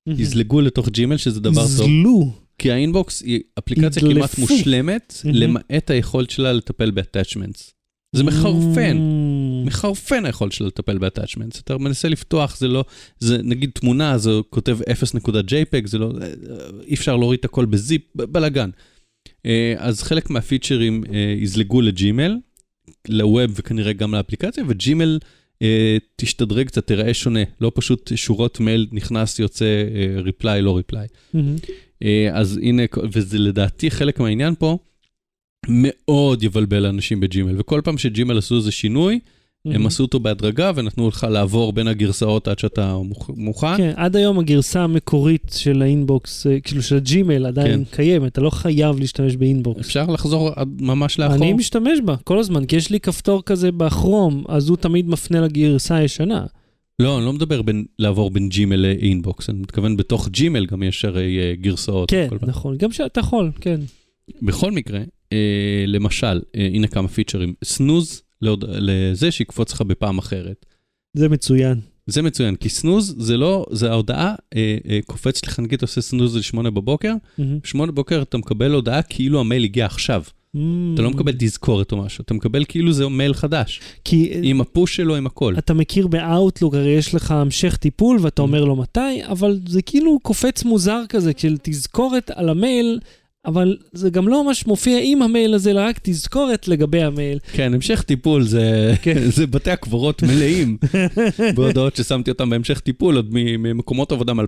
[0.06, 1.70] יזלגו לתוך ג'ימל, שזה דבר טוב.
[1.70, 2.30] זלו.
[2.58, 4.14] כי האינבוקס היא אפליקציה ידלפו.
[4.14, 5.36] כמעט מושלמת, מהמם.
[5.38, 7.72] למעט היכולת שלה לטפל ב-attachments.
[8.16, 9.66] זה מחרפן, Mm.
[9.66, 11.60] מחרפן היכולת שלה לטפל ב-attachments.
[11.64, 12.84] אתה מנסה לפתוח, זה לא,
[13.18, 16.12] זה נגיד תמונה, זה כותב 0.jpg, זה לא,
[16.86, 18.70] אי אפשר להוריד את הכל בזיפ, בלאגן.
[19.46, 22.36] אה, אז חלק מהפיצ'רים אה, יזלגו לג'ימל,
[23.08, 25.18] ל web וכנראה גם לאפליקציה, וג'ימל
[25.62, 29.84] אה, תשתדרג קצת, תיראה שונה, לא פשוט שורות מייל נכנס, יוצא
[30.16, 31.06] reply, לא reply.
[32.02, 34.78] אה, אז הנה, וזה לדעתי חלק מהעניין פה,
[35.68, 39.18] מאוד יבלבל אנשים בג'ימל, וכל פעם שג'ימל עשו איזה שינוי,
[39.66, 43.76] הם עשו אותו בהדרגה ונתנו לך לעבור בין הגרסאות עד שאתה מוכ- מוכן.
[43.76, 47.96] כן, עד היום הגרסה המקורית של האינבוקס, אה, כאילו של הג'ימל עדיין כן.
[47.96, 49.80] קיימת, אתה לא חייב להשתמש באינבוקס.
[49.80, 50.50] אפשר לחזור
[50.80, 51.36] ממש לאחור.
[51.36, 55.40] אני משתמש בה כל הזמן, כי יש לי כפתור כזה בכרום, אז הוא תמיד מפנה
[55.40, 56.44] לגרסה הישנה.
[56.98, 61.04] לא, אני לא מדבר בין, לעבור בין ג'ימל לאינבוקס, אני מתכוון בתוך ג'ימל גם יש
[61.04, 62.10] הרי אה, גרסאות.
[62.10, 62.28] כן.
[62.42, 63.80] נכון, גם שאתה יכול, כן.
[64.42, 65.00] בכל מקרה,
[65.32, 70.66] אה, למשל, אה, הנה כמה פיצ'רים, snooze לעוד, לזה שיקפוץ לך בפעם אחרת.
[71.14, 71.80] זה מצוין.
[72.06, 76.36] זה מצוין, כי snooze זה לא, זה ההודעה, אה, אה, קופץ לך, נגיד עושה snooze
[76.36, 77.58] לשמונה בבוקר, מהמם.
[77.62, 80.22] בשמונה בבוקר אתה מקבל הודעה כאילו המייל הגיע עכשיו.
[80.94, 84.60] אתה לא מקבל תזכורת או משהו, אתה מקבל כאילו זה מייל חדש, כי אה, עם
[84.60, 85.54] הפוש שלו, עם הכל.
[85.58, 88.20] אתה מכיר באאוטלוק, הרי יש לך המשך טיפול Mm.
[88.22, 93.00] ואתה אומר לו מתי, אבל זה כאילו קופץ מוזר כזה, של תזכורת על המייל,
[93.46, 97.38] אבל זה גם לא ממש מופיע עם המייל הזה, אלא רק תזכורת לגבי המייל.
[97.52, 99.18] כן, המשך טיפול זה, כן.
[99.36, 100.76] זה בתי הקברות מלאים
[101.56, 104.44] בהודעות ששמתי אותם בהמשך טיפול עוד ממקומות עבודה מ-2003,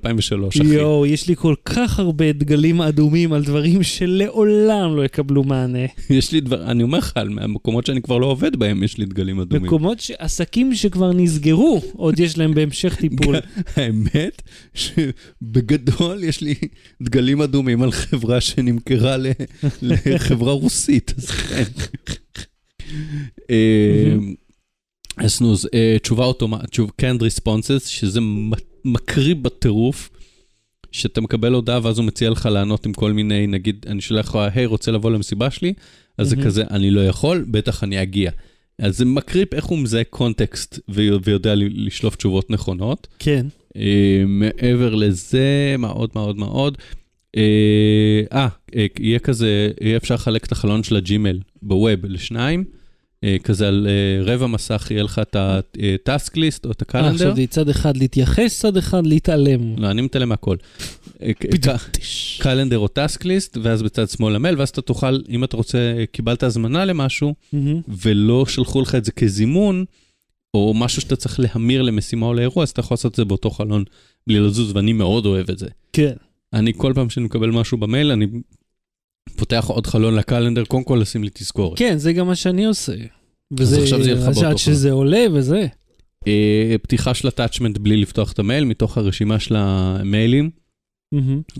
[0.48, 0.64] אחי.
[0.64, 5.78] יואו, יש לי כל כך הרבה דגלים אדומים על דברים שלעולם לא יקבלו מענה.
[6.10, 9.04] יש לי דבר, אני אומר לך, על מהמקומות שאני כבר לא עובד בהם, יש לי
[9.06, 9.66] דגלים אדומים.
[9.66, 13.36] מקומות, ש- עסקים שכבר נסגרו, עוד יש להם בהמשך טיפול.
[13.76, 14.42] האמת,
[14.74, 16.54] שבגדול יש לי
[17.02, 19.30] דגלים אדומים על חברה שנמכרה ל-
[20.14, 21.64] לחברה רוסית, אז כן.
[25.16, 26.70] אז נו, אז, אה, תשובה אוטומטית,
[27.02, 28.50] canned responses, שזה מ-
[28.84, 30.10] מקריא בטירוף,
[30.92, 34.38] שאתה מקבל הודעה ואז הוא מציע לך לענות עם כל מיני, נגיד, אני שולח לך,
[34.54, 35.72] היי, רוצה לבוא למסיבה שלי?
[36.18, 36.36] אז זה.
[36.36, 38.30] כזה, אני לא יכול, בטח אני אגיע.
[38.78, 43.06] אז זה מקריפ איך הוא מזהה קונטקסט ויודע לשלוף תשובות נכונות.
[43.18, 43.46] כן.
[43.76, 46.78] אה, מעבר לזה, מה עוד, מה עוד, מה עוד?
[47.36, 52.64] אה, אה, אה, יהיה כזה, יהיה אפשר לחלק את החלון של הג'ימל בווב לשניים.
[53.24, 57.12] אה, כזה על אה, רבע מסך יהיה לך את הטאסק ליסט או את אה, הקלנדר.
[57.12, 59.76] עכשיו זה צד אחד להתייחס, צד אחד להתעלם.
[59.76, 60.56] לא, אני מתעלם מהכל.
[61.22, 61.30] אה,
[62.38, 66.42] קלנדר או טאסק ליסט, ואז בצד שמאל המייל, ואז אתה תוכל, אם אתה רוצה, קיבלת
[66.42, 67.34] הזמנה למשהו.
[67.88, 69.84] ולא שלחו לך את זה כזימון,
[70.54, 73.50] או משהו שאתה צריך להמיר למשימה או לאירוע, אז אתה יכול לעשות את זה באותו
[73.50, 73.84] חלון
[74.26, 75.66] בלי לזוז, ואני מאוד אוהב את זה.
[75.92, 76.12] כן.
[76.52, 78.26] אני כל פעם שאני מקבל משהו במייל, אני
[79.36, 81.78] פותח עוד חלון לקלנדר, קודם כל לשים לי תזכורת.
[81.78, 82.94] כן, זה גם מה שאני עושה.
[83.58, 85.66] וזה, עכשיו זה יהיה לך עד באותו שזה עולה וזה.
[86.26, 90.50] אה, פתיחה של ה attachment בלי לפתוח את המייל, מתוך הרשימה של המיילים.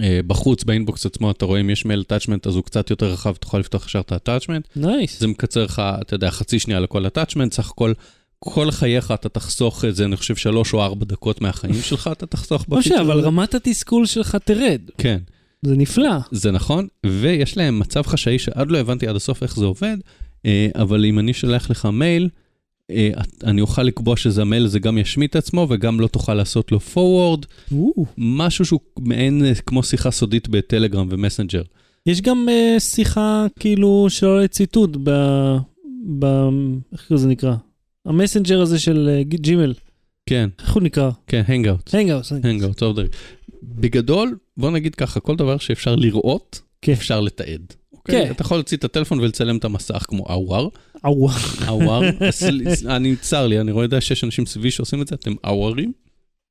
[0.03, 3.35] אה, בחוץ, באינבוקס עצמו, אתה רואה אם יש מייל attachment, אז הוא קצת יותר רחב,
[3.35, 4.69] תוכל לפתוח ישר את ה-attachment.
[4.77, 5.21] nice.
[5.21, 7.93] זה מקצר לך, אתה יודע, חצי שנייה לכל attachment, סך הכל,
[8.39, 12.27] כל חייך אתה תחסוך את זה, אני חושב, שלוש או ארבע דקות מהחיים שלך אתה
[12.27, 13.27] תחסוך משה, בפיצ'ר אבל הזה.
[13.27, 14.81] רמת התסכול שלך תרד.
[14.99, 15.19] כן,
[15.63, 16.17] זה נפלא.
[16.31, 19.97] זה נכון, ויש להם מצב חשאי שעד לא הבנתי עד הסוף איך זה עובד,
[20.47, 22.29] אה, אבל אם אני שולח לך מייל,
[22.91, 23.11] אה,
[23.45, 26.79] אני אוכל לקבוע שזה המייל הזה גם ישמיט את עצמו וגם לא תוכל לעשות לו
[26.95, 27.75] forward.
[28.19, 31.63] משהו שהוא מעין אה, כמו שיחה סודית בטלגרם ומסנג'ר.
[32.07, 32.47] יש גם
[32.79, 35.11] שיחה כאילו שלא לציטוט ב...
[36.19, 36.27] ב...
[36.93, 37.55] איך זה נקרא?
[38.07, 39.75] המסנג'ר הזה של אה, ג'ימל.
[40.27, 41.11] כן, איך הוא נקרא?
[41.27, 41.95] כן, Hangout.
[41.95, 42.33] Hangouts.
[42.33, 42.97] Hangout, אוף
[43.63, 46.93] בגדול, בוא נגיד ככה, כל דבר שאפשר לראות, כן.
[46.93, 47.75] אפשר לתעד.
[47.93, 48.27] אוקיי?
[48.27, 48.31] כן.
[48.31, 50.69] אתה יכול להוציא את הטלפון ולצלם את המסך כמו אאוואר.
[51.05, 51.35] אאווה.
[51.69, 52.01] אאוואר,
[52.87, 55.93] אני צר לי, אני רואה שיש אנשים סביבי שעושים את זה, אתם אאווארים,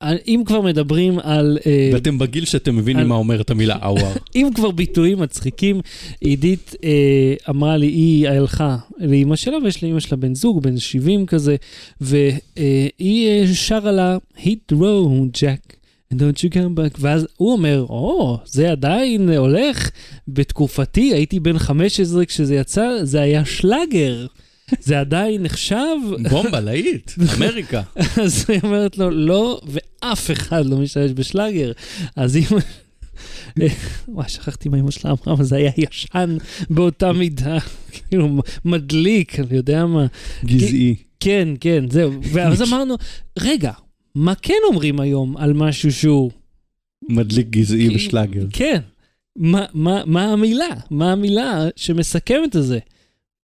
[0.04, 1.58] אם כבר מדברים על...
[1.66, 4.14] אה, ואתם בגיל שאתם מבינים על- מה אומרת המילה אאוואר.
[4.36, 5.82] אם כבר ביטויים מצחיקים,
[6.22, 11.26] עידית אה, אמרה לי, היא הלכה לאימא שלה, ויש לאימא שלה בן זוג, בן 70
[11.26, 11.56] כזה,
[12.02, 15.74] והיא אה, שרה לה, hit road, Jack.
[16.14, 19.90] And don't you come back, ואז הוא אומר, או, oh, זה עדיין הולך,
[20.28, 24.26] בתקופתי הייתי בן 15 כשזה יצא, זה היה שלאגר,
[24.80, 25.96] זה עדיין נחשב,
[26.30, 27.82] בומבה, להיט, אמריקה.
[28.24, 31.72] אז היא אומרת לו, לא, ואף אחד לא משתמש בשלאגר.
[32.16, 32.46] אז היא...
[34.08, 36.38] וואי, שכחתי מה אמא שלה אמרה, אבל זה היה ישן
[36.70, 37.58] באותה מידה,
[37.92, 40.06] כאילו מדליק, אני יודע מה.
[40.46, 40.96] גזעי.
[41.20, 42.12] כן, כן, זהו.
[42.32, 42.96] ואז אמרנו,
[43.40, 43.72] רגע,
[44.16, 46.32] מה כן אומרים היום על משהו שהוא...
[47.10, 48.46] מדליק גזעי ושלאגר.
[48.54, 48.80] כן.
[49.36, 50.70] מה, מה, מה המילה?
[50.92, 52.80] מה המילה שמסכמת את זה?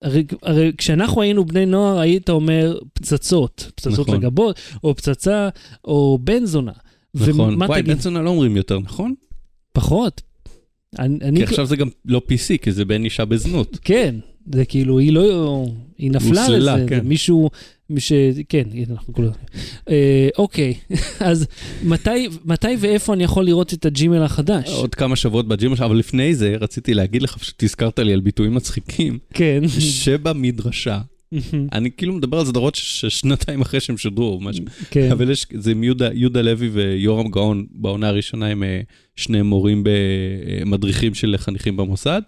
[0.04, 4.16] הרי, הרי כשאנחנו היינו בני נוער, היית אומר פצצות, פצצות נכון.
[4.16, 5.50] לגבות, או פצצה,
[5.86, 6.72] או בן זונה.
[7.16, 7.54] נכון.
[7.54, 7.96] ומה וואי, תגיד?
[7.96, 9.14] בן זונה לא אומרים יותר, נכון?
[9.74, 10.22] פחות.
[11.00, 13.80] אני, אני כי עכשיו זה גם לא PC, כי זה בן אישה בזנות.
[13.84, 14.16] כן,
[14.54, 15.66] זה כאילו, היא לא,
[15.98, 17.00] היא נפלה הוסללה, לזה, כן.
[17.04, 17.50] מישהו,
[17.90, 18.12] מי ש...
[18.50, 19.30] כן, אנחנו כולם...
[19.90, 20.74] אה, אוקיי,
[21.20, 21.48] אז
[21.84, 24.70] מתי, מתי ואיפה אני יכול לראות את הג'ימל החדש?
[24.70, 28.56] עוד כמה שבועות בג'ימל אבל לפני זה רציתי להגיד לך, פשוט הזכרת לי על ביטויים
[28.56, 29.62] מצחיקים, כן.
[29.80, 31.02] שבמדרשה,
[31.72, 35.12] אני כאילו מדבר על סדרות ששנתיים אחרי שהם שודרו או משהו, כן.
[35.12, 38.82] אבל יש, זה עם יהודה, יהודה לוי ויורם גאון, בעונה הראשונה הם אה,
[39.16, 42.22] שני מורים במדריכים של חניכים במוסד,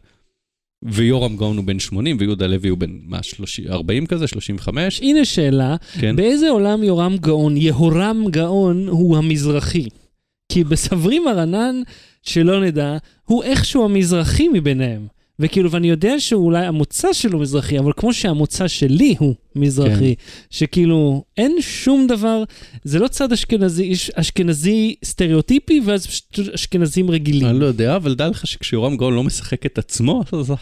[0.84, 5.26] ויורם גאון הוא בן 80 ויהודה לוי הוא בן, מה, 30, 40 כזה, 35, הנה
[5.26, 6.16] שאלה, כן?
[6.16, 9.88] באיזה עולם יורם גאון, יהורם גאון הוא המזרחי?
[10.52, 11.76] כי בסברי מרנן,
[12.24, 15.08] שלא נדע, הוא איכשהו המזרחי מביניהם.
[15.40, 20.16] וכאילו, ואני יודע שאולי המוצא שלו מזרחי, אבל כמו שהמוצא שלי הוא מזרחי,
[20.50, 22.44] שכאילו, אין שום דבר,
[22.84, 27.46] זה לא צד אשכנזי, יש אשכנזי סטריאוטיפי, ואז פשוט אשכנזים רגילים.
[27.50, 30.54] אני לא יודע, אבל דע לך שכשיורם גאון לא משחק את עצמו, אז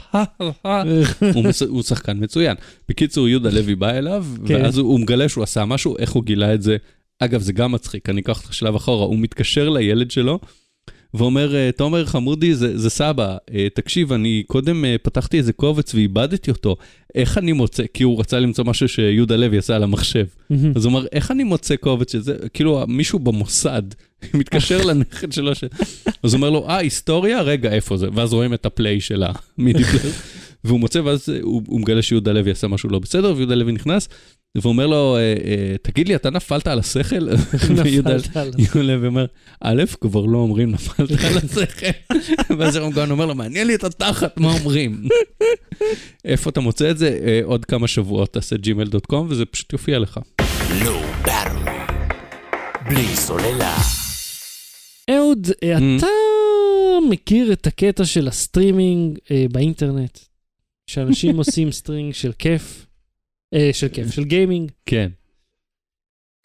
[1.35, 2.55] הוא מש- הוא שחקן מצוין.
[2.89, 4.55] בקיצור, יהודה לוי בא אליו, כן.
[4.55, 6.77] ואז הוא הוא מגלה שהוא עשה משהו, איך הוא גילה את זה.
[7.19, 10.39] אגב, זה גם מצחיק, אני אקח אותך שלב אחורה, הוא מתקשר לילד שלו,
[11.13, 15.95] ואומר, "אה, תומר חמודי, זה, זה סבא, אה, תקשיב, אני קודם אה, פתחתי איזה קובץ
[15.95, 16.75] ואיבדתי אותו,
[17.15, 20.25] איך אני מוצא, כי הוא רצה למצוא משהו שיהודה לוי עשה על המחשב.
[20.75, 23.81] אז הוא אמר, איך אני מוצא קובץ שזה, כאילו מישהו במוסד
[24.33, 25.63] מתקשר לנכד שלו, ש...
[26.23, 27.41] אז הוא אומר לו, אה, היסטוריה?
[27.41, 28.07] רגע, איפה זה?
[28.13, 29.23] ואז רואים את הפליי של
[29.57, 30.11] המידי פליי,
[30.63, 34.09] והוא מוצא, ואז הוא, הוא מגלה שיהודה לוי עשה משהו לא בסדר, ויהודה לוי נכנס,
[34.57, 37.29] והוא אומר לו, אה, אה, תגיד לי, אתה נפלת על השכל?
[37.69, 38.53] נפלת עליו.
[38.57, 39.25] יהודה לוי אומר,
[39.61, 42.13] א', כבר לא אומרים נפלת על השכל,
[42.57, 45.03] ואז ירום גאון אומר לו, מעניין לי את התחת, מה אומרים?
[46.25, 47.19] איפה אתה מוצא את זה?
[47.25, 50.19] אה, עוד כמה שבועות תעשה gmail.com וזה פשוט יופיע לך.
[50.85, 51.01] לא.
[52.89, 53.77] בלי סוללה.
[55.09, 55.81] אהוד, אה, Mm.
[55.97, 56.07] אתה
[57.09, 59.17] מכיר את הקטע של הסטרימינג
[59.51, 60.17] באינטרנט?
[60.87, 62.85] שאנשים עושים סטרינג של כיף?
[63.53, 64.71] אה, של כיף, של gaming.
[64.85, 65.09] כן.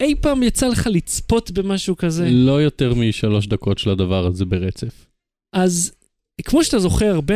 [0.01, 2.29] אי פעם יצא לך לצפות במשהו כזה?
[2.29, 5.05] לא יותר משלוש דקות של הדבר הזה ברצף.
[5.53, 5.91] אז
[6.43, 7.35] כמו שאתה זוכר, הרבה...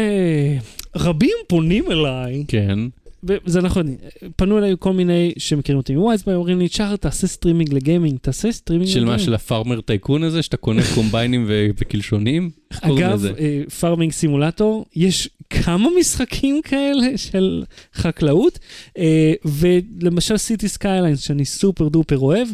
[0.95, 2.79] רבים פונים אליי, כן.
[3.27, 3.95] וזה נכון,
[4.35, 8.51] פנו אליי כל מיני שמכירים אותי מווייזביי, אומרים לי, צ'אר, תעשה streaming ל gaming, תעשה
[8.51, 9.19] סטרימינג של ל gaming.
[9.19, 12.49] מה, של ה Farmer Tycoon הזה, שאתה קונה קומביינים ו- וקלשונים?
[12.81, 13.31] אגב, לזה?
[13.39, 18.59] אה, Farming Simulator, יש כמה משחקים כאלה של חקלאות,
[18.97, 22.47] אה, ולמשל Cities Skylines, שאני super duper אוהב,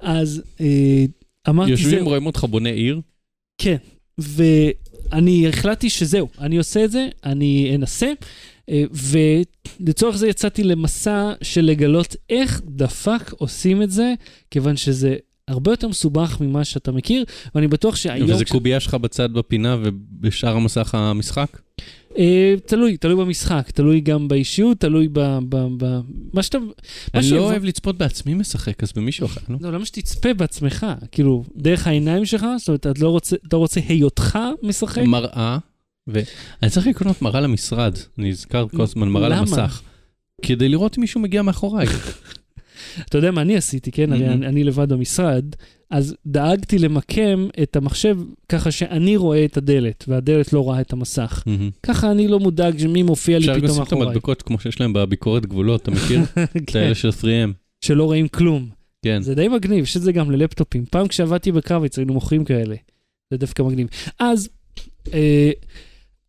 [0.00, 1.04] אז אה,
[1.48, 3.00] אמרתי, יושבים, רואים אותך בונה עיר?
[3.58, 3.76] כן,
[4.18, 8.12] ואני החלטתי שזהו, אני עושה את זה, אני אנסה,
[9.80, 14.14] ולצורך זה יצאתי למסע של לגלות איך the fuck עושים את זה,
[14.50, 15.16] כיוון שזה
[15.48, 18.30] הרבה יותר מסובך ממה שאתה מכיר, ואני בטוח שהיום...
[18.30, 21.58] וזה קובייה שלך בצד בפינה ובשאר המסך המשחק?
[22.18, 25.38] אה, תלוי, תלוי במשחק, תלוי גם באישיות, תלוי ב...
[25.48, 26.00] ב, ב
[26.32, 26.58] מה שאתה...
[27.14, 29.56] אני לא אוהב לצפות בעצמי משחק, אז במישהו אחר, לא?
[29.60, 30.86] לא, למה שתצפה בעצמך?
[31.12, 32.46] כאילו, דרך העיניים שלך?
[32.58, 35.02] זאת אומרת, אתה לא רוצה, אתה רוצה היותך משחק?
[35.02, 35.58] מראה,
[36.08, 39.28] ואני צריך לקנות מראה למשרד, אני נזכר כל הזמן, מראה?
[39.28, 39.82] למסך.
[40.42, 41.86] כדי לראות אם מישהו מגיע מאחוריי.
[43.08, 44.12] אתה יודע מה אני עשיתי, כן?
[44.12, 44.28] הרי.
[44.28, 45.44] אני, אני לבד במשרד,
[45.90, 48.18] אז דאגתי למקם את המחשב
[48.48, 51.42] ככה שאני רואה את הדלת, והדלת לא רואה את המסך.
[51.46, 51.70] מהמם.
[51.82, 54.08] ככה אני לא מודאג שמי מופיע לי אפשר גם פתאום לשים את מאחוריי.
[54.08, 56.20] המדבקות כמו שיש להם בביקורת גבולות, אתה מכיר?
[56.56, 57.52] את כן, האלה של 3M.
[57.80, 58.68] שלא רואים כלום.
[59.02, 59.22] כן.
[59.22, 60.84] זה די מגניב, יש את זה גם ללפטופים.
[60.90, 62.76] פעם כשעבדתי בקרביץ היינו מוכרים כאלה.
[63.30, 63.88] זה דווקא מגניב.
[64.18, 64.48] אז
[65.12, 65.50] אה,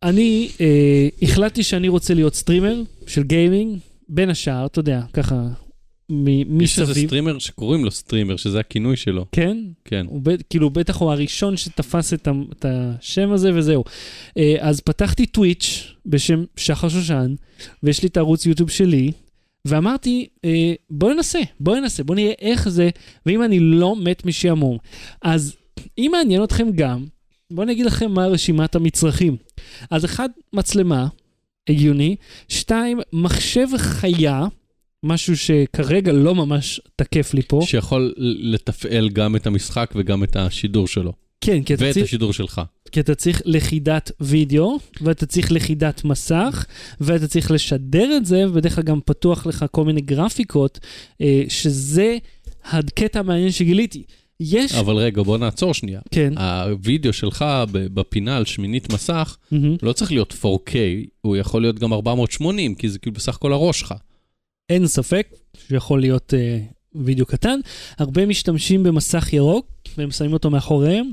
[0.02, 5.46] אני אה, החלטתי שאני רוצה להיות streamer של gaming, בין השאר, אתה יודע, ככה,
[6.12, 7.06] מ- יש איזה מסביב.
[7.06, 9.26] streamer שקוראים לו streamer, שזה הכינוי שלו.
[9.32, 9.56] כן?
[9.84, 10.06] כן.
[10.08, 13.84] הוא ב, כאילו בטח הוא הראשון שתפס את, ה, את השם הזה וזהו.
[14.38, 17.34] אה, אז פתחתי Twitch בשם שחר שושן,
[17.82, 19.12] ויש לי את הערוץ YouTube שלי,
[19.64, 22.90] ואמרתי, אה, בואו ננסה, בואו ננסה, בואו נראה איך זה,
[23.26, 24.78] ואם אני לא מת משעמום.
[25.22, 25.56] אז
[25.98, 27.04] אם מעניין אתכם גם,
[27.50, 29.36] בואו אני אגיד לכם מה רשימת המצרכים.
[29.90, 31.08] אז אחד, מצלמה,
[31.68, 32.16] הגיוני,
[32.48, 34.46] שתיים, מחשב חיה,
[35.02, 37.60] משהו שכרגע לא ממש תקף לי פה.
[37.64, 41.12] שיכול לתפעל גם את המשחק וגם את השידור שלו.
[41.40, 42.06] כן, כי אתה ואת צריך...
[42.06, 42.60] השידור שלך.
[42.92, 46.66] כי אתה צריך לכידת וידאו, ואתה צריך לכידת מסך,
[47.00, 50.78] ואתה צריך לשדר את זה, ובדרך כלל גם פתוח לך כל מיני גרפיקות,
[51.20, 52.18] אה, שזה
[52.64, 54.02] הקטע המעניין שגיליתי.
[54.40, 54.72] יש...
[54.74, 56.00] אבל רגע, בוא נעצור שנייה.
[56.10, 56.38] כן.
[56.38, 59.76] הווידאו שלך בפינה על שמינית מסך, מהמם.
[59.82, 60.72] לא צריך להיות 4K,
[61.20, 63.94] הוא יכול להיות גם 480, כי זה כאילו בסך הכל הראש שלך.
[64.68, 65.26] אין ספק
[65.68, 66.58] שיכול להיות אה,
[66.94, 67.60] וידאו קטן.
[67.98, 69.66] הרבה משתמשים במסך ירוק,
[69.98, 71.10] והם שמים אותו מאחוריהם,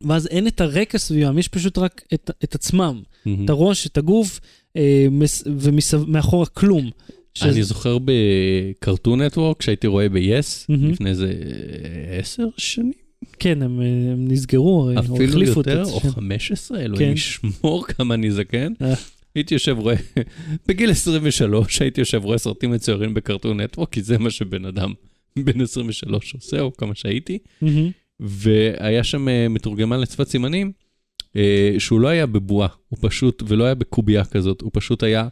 [0.00, 3.02] ואז אין את הרקע סביבם, יש פשוט רק את, את עצמם.
[3.44, 4.40] את הראש, את הגוף,
[4.76, 6.90] אה, מס- ומאחורה כלום.
[7.34, 10.90] שזה- אני זוכר בקרטון נטוורק, שהייתי רואה ב-yes, מהמם.
[10.90, 11.32] לפני איזה
[12.18, 12.92] עשר שנים,
[13.38, 15.92] כן, הם, הם נסגרו, או אפילו החליפו את יותר, השם.
[15.92, 16.84] או 15, כן.
[16.84, 18.72] אלוהים ישמור כמה אני זקן.
[18.82, 18.94] אה.
[19.34, 19.94] הייתי יושב רואה,
[20.68, 24.92] בגיל 23 הייתי יושב רואה סרטים מצוירים בקרטון נטוורק, כי זה מה שבן אדם
[25.44, 27.38] בן 23 עושה, או כמה שהייתי.
[27.62, 27.90] מהמם.
[28.20, 30.72] והיה שם אה, מתורגמן לשפת סימנים,
[31.36, 35.28] אה, שהוא לא היה בבועה, הוא פשוט, ולא היה בקובייה כזאת, הוא פשוט היה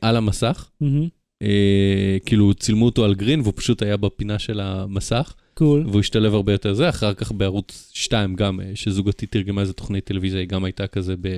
[0.00, 1.08] על המסך, מהמם.
[1.42, 5.84] אה, כאילו צילמו אותו על גרין, והוא פשוט היה בפינה של המסך, קול.
[5.86, 10.04] והוא השתלב הרבה יותר זה, אחר כך בערוץ 2 גם, אה, שזוגתי תרגמה איזה תוכנית
[10.04, 11.28] טלוויזיה, היא גם הייתה כזה ב...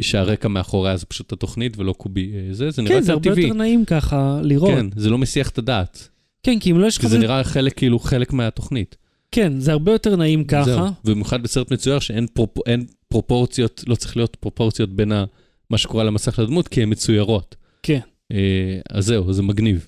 [0.00, 3.30] שהרקע מאחוריה זה פשוט התוכנית ולא קובי אה, זה, זה נראה כן, זה יותר הרבה
[3.30, 3.44] טבעי.
[3.44, 4.70] יותר נעים ככה לראות.
[4.70, 6.08] כן, זה לא מסיח את הדעת,
[6.42, 7.02] כן, כי אם לא יש לך...
[7.02, 8.96] כי זה נראה חלק, כאילו חלק מהתוכנית.
[9.32, 10.64] כן, זה הרבה יותר נעים זהו.
[10.64, 10.88] ככה.
[11.04, 12.58] ובמיוחד בסרט מצויר שאין פרופ...
[13.08, 15.24] פרופורציות, לא צריך להיות פרופורציות בין ה...
[15.70, 17.56] מה שקורה על המסך לדמות, כי הן מצוירות.
[17.82, 18.00] כן.
[18.32, 18.38] אה,
[18.90, 19.86] אז זהו, זה מגניב.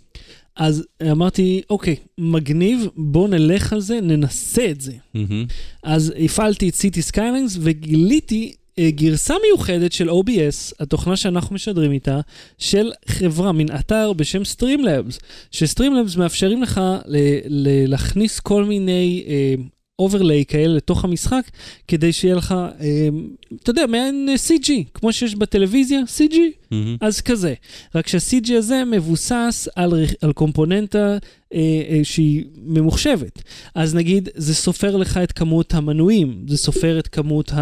[0.56, 4.92] אז אמרתי, אוקיי, מגניב, בואו נלך על זה, ננסה את זה.
[5.14, 5.46] מהמם.
[5.82, 12.20] אז הפעלתי את Cities Skylines וגיליתי אה, גרסה מיוחדת של OBS, התוכנה שאנחנו משדרים איתה,
[12.58, 15.18] של חברה, מין אתר בשם Streamlabs,
[15.50, 17.16] ש-Streamlabs מאפשרים לך ל-
[17.48, 19.24] ל- להכניס כל מיני
[19.98, 21.50] overlay כאלה לתוך המשחק,
[21.88, 23.08] כדי שיהיה לך, אה,
[23.62, 26.34] אתה יודע, מעין אה, CG, כמו שיש בטלוויזיה, CG,
[26.70, 26.96] מהמם.
[27.00, 27.54] אז כזה.
[27.94, 31.18] רק שה-CG הזה מבוסס על, על קומפוננטה
[31.54, 31.58] אה,
[31.90, 33.42] אה, שהיא ממוחשבת.
[33.74, 37.52] אז נגיד, זה סופר לך את כמות המנויים, זה סופר את כמות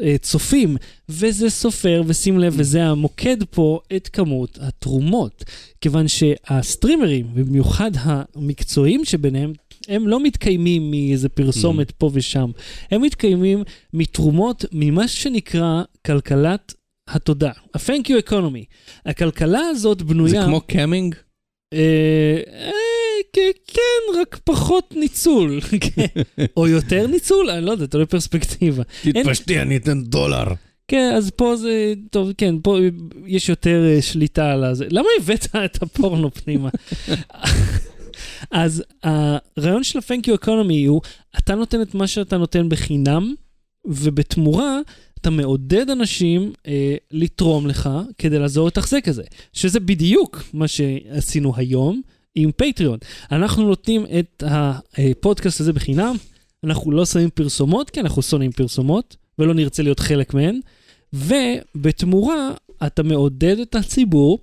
[0.00, 0.76] הצופים,
[1.08, 5.44] וזה סופר, ושים לב, וזה המוקד פה, את כמות התרומות.
[5.80, 9.52] כיוון שה סטרימרים, ובמיוחד המקצועיים שביניהם,
[9.88, 12.50] הם לא מתקיימים מאיזה פרסומת פה ושם,
[12.90, 16.74] הם מתקיימים מתרומות ממה שנקרא כלכלת
[17.08, 18.64] התודה, ה-Thank you economy.
[19.06, 20.40] הכלכלה הזאת בנויה...
[20.40, 21.14] זה כמו camming?
[21.72, 22.70] אה, אה,
[23.66, 25.60] כן, רק פחות ניצול.
[26.56, 27.50] או יותר ניצול?
[27.50, 28.82] אני לא יודע, תלוי פרספקטיבה.
[29.02, 30.44] תתפשטי, אני אתן דולר.
[30.88, 32.78] כן, אז פה זה, טוב, כן, פה
[33.26, 34.86] יש יותר אה, שליטה על הזה.
[34.90, 36.68] למה הבאת את הפורנו פנימה?
[38.50, 41.00] אז הרעיון של ה-Thank you economy הוא,
[41.38, 43.34] אתה נותן את מה שאתה נותן בחינם,
[43.86, 44.78] ובתמורה
[45.20, 51.52] אתה מעודד אנשים אה, לתרום לך כדי לעזור לתחזק את זה, שזה בדיוק מה שעשינו
[51.56, 52.02] היום
[52.34, 52.98] עם פטריון.
[53.32, 56.16] אנחנו נותנים את הפודקאסט הזה בחינם,
[56.64, 60.60] אנחנו לא שמים פרסומות, כי אנחנו שונאים פרסומות, ולא נרצה להיות חלק מהן,
[61.12, 62.50] ובתמורה
[62.86, 64.38] אתה מעודד את הציבור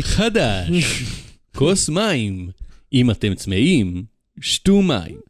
[0.00, 1.02] חדש,
[1.56, 2.59] כוס מים.
[2.92, 4.04] אם אתם צמאים,
[4.40, 5.20] שתו מים.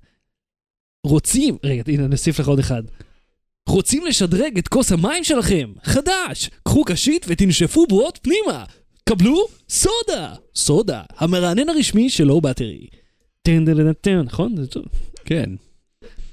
[1.07, 2.83] רוצים, רגע, הנה נוסיף לך עוד אחד.
[3.69, 5.73] רוצים לשדרג את כוס המים שלכם?
[5.83, 6.51] חדש!
[6.63, 8.65] קחו קשית ותנשפו בועות פנימה.
[9.09, 10.35] קבלו סודה!
[10.55, 12.87] סודה, המרענן הרשמי של לואו באטרי.
[13.43, 14.57] טן טן טן טן, נכון?
[14.57, 14.85] זה טוב.
[15.25, 15.51] כן.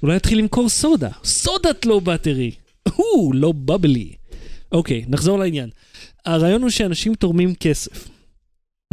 [0.02, 1.10] אולי נתחיל למכור סודה.
[1.24, 2.50] סודת לואו באטרי.
[2.98, 4.12] או, לא בבלי.
[4.72, 5.70] אוקיי, נחזור לעניין.
[6.26, 8.08] הרעיון הוא שאנשים תורמים כסף.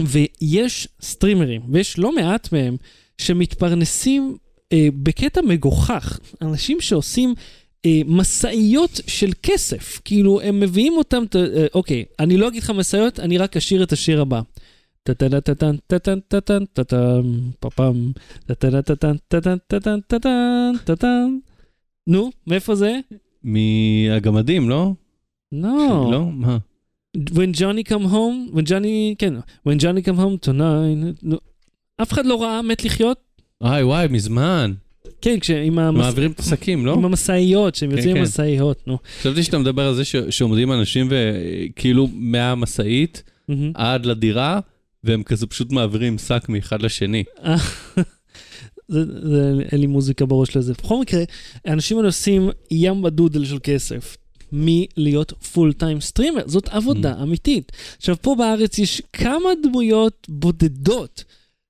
[0.02, 2.78] ויש סטרימרים, ויש לא מעט מהם,
[3.18, 4.38] שמתפרנסים
[4.74, 6.20] אה, בקטע מגוחך.
[6.42, 7.34] אנשים שעושים
[7.86, 10.02] אה, משאיות של כסף.
[10.06, 13.84] כאילו, הם מביאים אותם, ת- אה, אוקיי, אני לא אגיד לך משאיות, אני רק אשיר
[13.84, 14.42] את השיר הבא.
[17.60, 18.12] פפם.
[22.08, 23.00] נו, מאיפה זה?
[23.44, 24.92] מהגמדים, לא?
[25.52, 26.10] לא.
[26.12, 26.26] לא?
[26.32, 26.58] מה?
[27.16, 29.34] When Johnny come home, when Johnny, כן,
[29.68, 31.36] when Johnny come home tonight.
[32.02, 33.18] אף אחד לא ראה מת לחיות?
[33.62, 34.74] וואי וואי, מזמן.
[35.22, 35.98] כן, כשעם המס...
[35.98, 36.94] מעבירים את השקים, לא?
[36.94, 38.22] עם המשאיות, שהם כן, יוצאים עם כן.
[38.22, 38.98] המשאיות, נו.
[39.20, 43.24] חשבתי שאתה מדבר על זה שעומדים אנשים וכאילו מהמשאית.
[43.74, 44.60] עד לדירה,
[45.04, 47.24] והם כזה פשוט מעבירים שק מאחד לשני.
[48.88, 50.74] זה, זה, אין לי מוזיקה בראש לזה.
[50.74, 51.24] בכל מקרה,
[51.66, 54.18] האנשים האלה עושים ים בדודל של כסף.
[54.52, 57.24] מלהיות full time streamer, זאת עבודה Mm.
[57.24, 57.72] אמיתית.
[57.98, 61.24] עכשיו, פה בארץ יש כמה דמויות בודדות,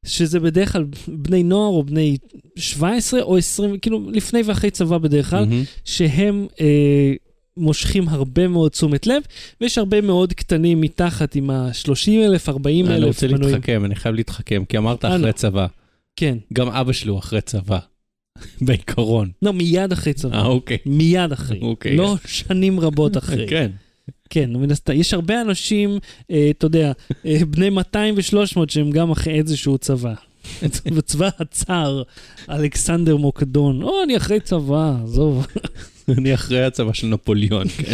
[0.05, 2.17] שזה בדרך כלל בני נוער או בני
[2.55, 5.63] 17 או 20, כאילו לפני ואחרי צבא בדרך כלל, מהמם.
[5.85, 7.13] שהם אה,
[7.57, 9.23] מושכים הרבה מאוד תשומת לב,
[9.61, 14.63] ויש הרבה מאוד קטנים מתחת עם ה-30 אלף, 40 אני רוצה להתחכם, אני חייב להתחכם,
[14.69, 15.31] כי אמרת אה, אחרי לא.
[15.31, 15.67] צבא.
[16.15, 16.37] כן.
[16.53, 17.79] גם אבא שלי הוא אחרי צבא.
[18.61, 19.31] בעיקרון.
[19.41, 20.37] לא, מיד אחרי צבא.
[20.37, 20.77] אה, אוקיי.
[20.85, 21.59] מיד אחרי.
[21.61, 21.95] אוקיי.
[21.95, 23.47] לא שנים רבות אחרי.
[23.47, 23.71] כן.
[24.29, 24.93] כן, מן הסתם.
[24.93, 25.99] יש הרבה אנשים,
[26.31, 26.91] אה, אתה יודע,
[27.25, 30.13] אה, בני 200 ו-300 שהם גם אחרי איזשהו צבא.
[30.95, 32.03] בצבא הצאר,
[32.49, 33.83] אלכסנדר מוקדון.
[33.83, 35.47] או, אני אחרי צבא, עזוב.
[36.17, 37.93] אני אחרי הצבא של נפוליאון, כן.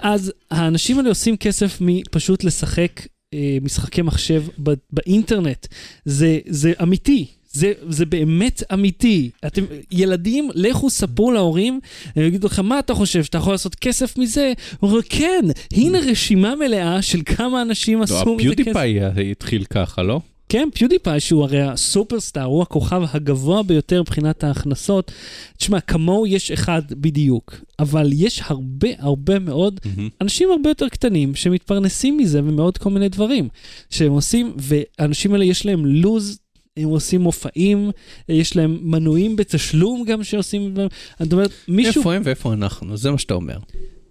[0.00, 4.44] אז האנשים האלה עושים כסף מפשוט לשחק אה, משחקי מחשב
[4.90, 5.66] באינטרנט.
[6.04, 7.26] זה, זה אמיתי.
[7.52, 9.30] זה, זה באמת אמיתי.
[9.46, 11.80] אתם, ילדים, לכו ספרו להורים,
[12.16, 14.52] הם יגידו לכם, מה אתה חושב, שאתה יכול לעשות כסף מזה?
[14.80, 18.60] הוא אומר, כן, הנה רשימה מלאה של כמה אנשים לא, עשו מזה כסף.
[18.60, 20.20] ה PewDiePie התחיל ככה, לא?
[20.48, 25.12] כן, PewDiePie, שהוא הרי ה superstar, הוא הכוכב הגבוה ביותר מבחינת ההכנסות.
[25.56, 30.08] תשמע, כמוהו יש אחד בדיוק, אבל יש הרבה הרבה מאוד מהמם.
[30.20, 33.48] אנשים הרבה יותר קטנים שמתפרנסים מזה ומעוד כל מיני דברים
[33.90, 36.38] שהם עושים, והאנשים האלה יש להם לוז.
[36.76, 37.90] הם עושים מופעים,
[38.28, 40.74] יש להם מנויים בתשלום גם שעושים,
[41.22, 42.96] את אומרת, מישהו, איפה הם ואיפה אנחנו?
[42.96, 43.56] זה מה שאתה אומר.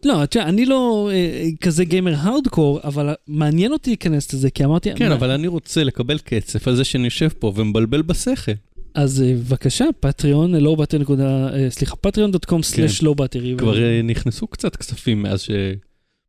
[0.06, 4.90] לא, תשמע, אני לא אה, כזה גיימר הארדקור, אבל מעניין אותי להיכנס לזה, כי אמרתי,
[4.96, 8.52] כן, מה- אבל אני רוצה לקבל כסף על זה שאני יושב פה ומבלבל בשכל.
[8.96, 13.56] אז אה, בבקשה, פטריון, לא באטרי נקודה, אה, סליחה, פטריון.קום סלש לא באטרי.
[13.58, 15.50] כבר אה, נכנסו קצת כספים מאז ש...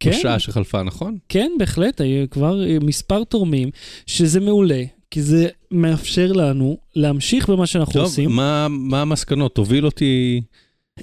[0.00, 0.10] כן.
[0.10, 1.16] בשעה שחלפה, נכון?
[1.28, 3.70] כן, בהחלט, היו כבר אה, מספר תורמים,
[4.06, 8.30] שזה מעולה, כי זה מאפשר לנו להמשיך במה שאנחנו טוב, עושים.
[8.30, 9.54] מה מה המסקנות?
[9.54, 10.40] תוביל אותי...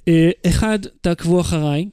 [0.08, 1.86] אה, אחד, תעקבו אחריי.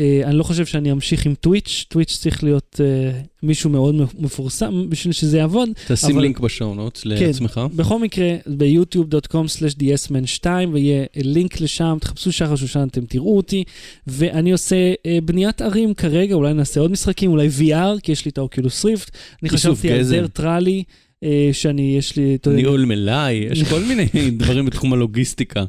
[0.00, 4.90] אה, אני לא חושב שאני אמשיך עם טוויץ', טוויץ' צריך להיות אה, מישהו מאוד מפורסם
[4.90, 5.68] בשביל שזה יעבוד.
[5.88, 7.60] תשים אבל- לינק בשואו נוטס לעצמך.
[7.76, 13.64] בכל מקרה, ב-youtube.com/dsman2 ויהיה לינק לשם, תחפשו שחר שושן, אתם תראו אותי.
[14.06, 18.30] ואני עושה אה, בניית ערים כרגע, אולי נעשה עוד משחקים, אולי VR, כי יש לי
[18.30, 19.10] את ה Oculus Rift.
[19.42, 20.02] אני חשבתי על.
[20.10, 21.07] Dirt Rally, אה,
[21.52, 24.06] שאני, יש לי, ניהול מלאי, יש כל מיני
[24.38, 25.64] דברים בתחום הלוגיסטיקה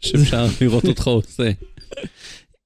[0.00, 1.50] שאפשר לראות אותך עושה.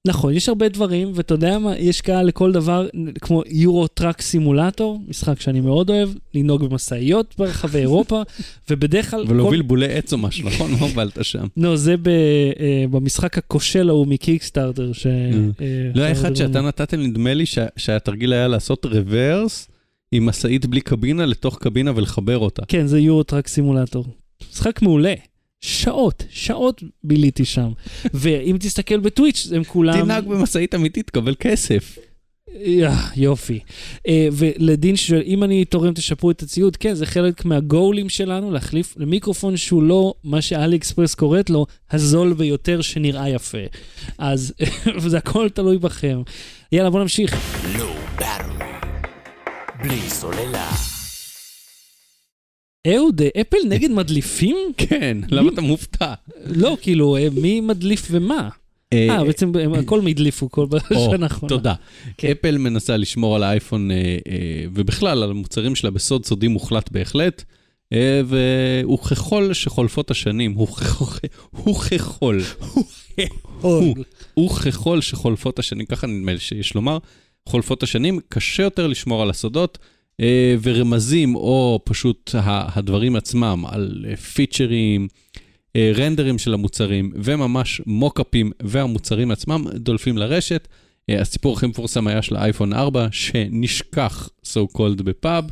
[0.06, 2.88] נכון, יש הרבה דברים, ואתה יודע מה, יש קהל לכל דבר,
[3.20, 8.22] כמו Euro Truck Simulator, משחק שאני מאוד אוהב, לנהוג במשאיות ברחבי אירופה,
[8.70, 9.24] ובדרך כלל...
[9.28, 10.70] ולהוביל בולי עץ או משהו, נכון?
[10.70, 11.46] מה הובלת שם?
[11.56, 15.06] לא, זה ב, אה, במשחק הכושל ההוא מקיקסטארטר, ש...
[15.06, 15.12] אה,
[15.94, 19.68] לא היה אחד שאתה נתת, נדמה לי שה- שהתרגיל היה לעשות רוורס
[20.12, 22.62] עם משאית בלי קבינה לתוך קבינה ולחבר אותה.
[22.68, 24.04] כן, זה יורו-טראק סימולטור.
[24.52, 25.14] משחק מעולה.
[25.60, 27.70] שעות, שעות ביליתי שם.
[28.14, 30.00] ואם תסתכל בטוויץ', הם כולם...
[30.00, 31.98] תנהג במשאית אמיתית, תקבל כסף.
[32.64, 33.58] יא, יופי.
[34.08, 38.94] אה, ולדין שואל, אם אני תורם תשפרו את הציוד, כן, זה חלק מהגולים שלנו, להחליף
[38.96, 43.58] למיקרופון שהוא לא מה שאלי אקספרס קוראת לו, הזול ביותר שנראה יפה.
[44.18, 44.52] אז
[45.06, 46.22] זה הכל תלוי בכם.
[46.72, 47.36] יאללה, בוא נמשיך.
[48.18, 48.49] באטרי.
[49.82, 50.70] בלי סוללה.
[52.86, 54.56] אהוד, אפל נגד מדליפים?
[54.76, 56.14] כן, למה אתה מופתע?
[56.46, 58.48] לא, כאילו, אה, מי מדליף ומה?
[58.92, 61.48] אה, בעצם הם הכל הדליפו כל בשנה האחרונה.
[61.48, 61.74] תודה.
[62.18, 62.30] כן.
[62.30, 63.96] אפל מנסה לשמור על האייפון, אה,
[64.28, 67.44] אה, ובכלל על המוצרים שלה בסוד סודי מוחלט בהחלט,
[67.92, 72.38] אה, וככל שחולפות השנים, וככל,
[74.46, 76.98] וככל שחולפות השנים, ככה נדמה לי שיש לומר,
[77.50, 79.78] חולפות השנים, קשה יותר לשמור על הסודות.
[80.20, 85.08] אה, ורמזים או פשוט הדברים עצמם על אה, פיצ'רים,
[85.76, 90.68] אה, רנדרים של המוצרים וממש מוקאפים והמוצרים עצמם דולפים לרשת.
[91.10, 95.44] אה, הסיפור הכי מפורסם היה של האייפון 4 שנשכח so called בפאב.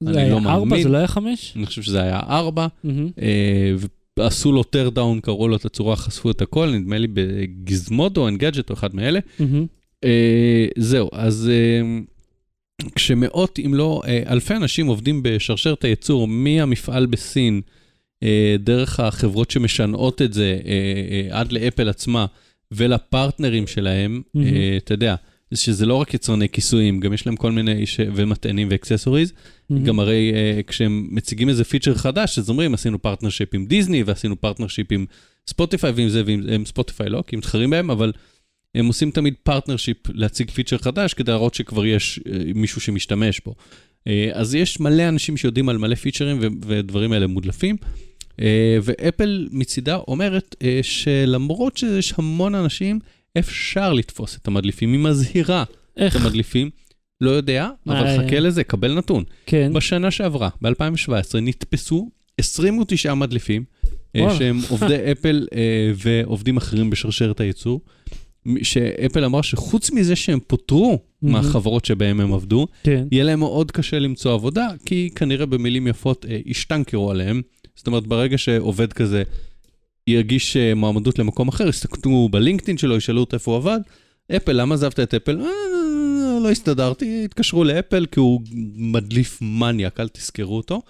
[0.00, 0.82] זה היה לא ארבע, מאמין.
[0.82, 1.52] זה לא היה חמש?
[1.56, 2.66] אני חושב שזה היה 4.
[2.84, 3.08] מהמם.
[3.22, 3.74] אה,
[4.18, 8.28] ועשו לו tear down, קראו לו את הצורה, חשפו את הכל, נדמה לי ב Gizmodo,
[8.28, 9.20] Engadget או אחד מאלה.
[9.38, 9.66] מהמם.
[10.04, 11.98] אה, זהו, אז אה,
[12.94, 17.60] כשמאות אם לא אה, אלפי אנשים עובדים בשרשרת הייצור מהמפעל בסין,
[18.58, 20.58] דרך החברות שמשנעות את זה
[21.30, 22.26] עד ל Apple עצמה
[22.72, 24.46] ולפרטנרים שלהם, מהמם.
[24.46, 25.14] אה, אתה יודע,
[25.54, 28.00] שזה לא רק יצרני כיסויים, גם יש להם כל מיני, ש...
[28.14, 29.32] ומטענים ו accessories,
[29.70, 29.84] מהמם.
[29.84, 30.32] גם הרי
[30.66, 35.06] כשהם מציגים איזה feature חדש, אז אומרים, עשינו partnership עם דיסני, ועשינו partnership עם
[35.48, 38.12] Spotify, ועם זה, ועם עם Spotify לא, כי הם מתחרים בהם, אבל
[38.74, 43.54] הם עושים תמיד partnership להציג feature חדש, כדי להראות שכבר יש אה, מישהו שמשתמש בו.
[44.08, 47.76] אה, אז יש מלא אנשים שיודעים על מלא פיצ'רים, ודברים האלה מודלפים.
[48.40, 52.98] אה, ואפל מצידה אומרת שלמרות שיש המון אנשים,
[53.38, 54.92] אפשר לתפוס את המדליפים.
[54.92, 56.16] היא מזהירה את איך?
[56.16, 56.70] המדליפים.
[57.20, 59.24] לא יודע, אבל אה, חכה לזה, קבל נתון.
[59.46, 59.72] כן.
[59.74, 63.64] בשנה שעברה, ב-2017, נתפסו 29 מדליפים,
[64.16, 64.38] וואלה.
[64.38, 65.46] שהם עובדי אפל
[65.96, 67.80] ועובדים אחרים בשרשרת הייצור,
[68.62, 71.34] שאפל אמרה שחוץ מזה שהם פוטרו מהמם.
[71.34, 73.04] מהחברות שבהם הם עבדו, כן.
[73.12, 77.42] יהיה להם מאוד קשה למצוא עבודה, כי כנראה במילים יפות אה, השטנקרו עליהם.
[77.76, 79.22] זאת אומרת, ברגע שעובד כזה
[80.06, 83.80] ירגיש אה, מועמדות למקום אחר, יסתכלו בלינקדאין שלו, ישאלו אותו איפה הוא עבד.
[84.36, 85.40] אפל, למה עזבת את אפל?
[85.40, 85.46] "אה,
[86.42, 88.40] לא הסתדרתי, התקשרו לאפל כי הוא
[88.76, 90.82] מדליף מניאק, אל תזכרו אותו.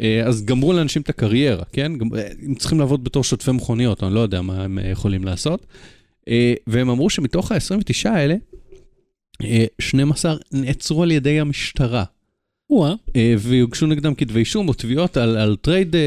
[0.00, 1.92] אה, אז גמרו לאנשים את הקריירה, כן?
[2.16, 5.66] אה, הם צריכים לעבוד בתור שוטפי מכוניות, אני לא יודע מה הם יכולים לעשות.
[6.28, 8.34] אה, והם אמרו שמתוך ה-29 האלה,
[9.44, 12.04] אה, 12 נעצרו על ידי המשטרה.
[12.70, 12.94] וואה.
[13.16, 16.06] אה, ויוגשו נגדם כתבי אישום או תביעות על, על trade, אה, אה,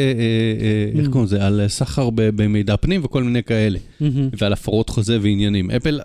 [0.96, 1.12] אה, איך Mm.
[1.12, 1.46] קוראים לזה?
[1.46, 3.80] על אה, סחר במידע פנים וכל מיני כאלה.
[4.00, 4.30] מהמם.
[4.38, 5.72] ועל הפרות חוזה ועניינים.
[5.72, 6.00] Apple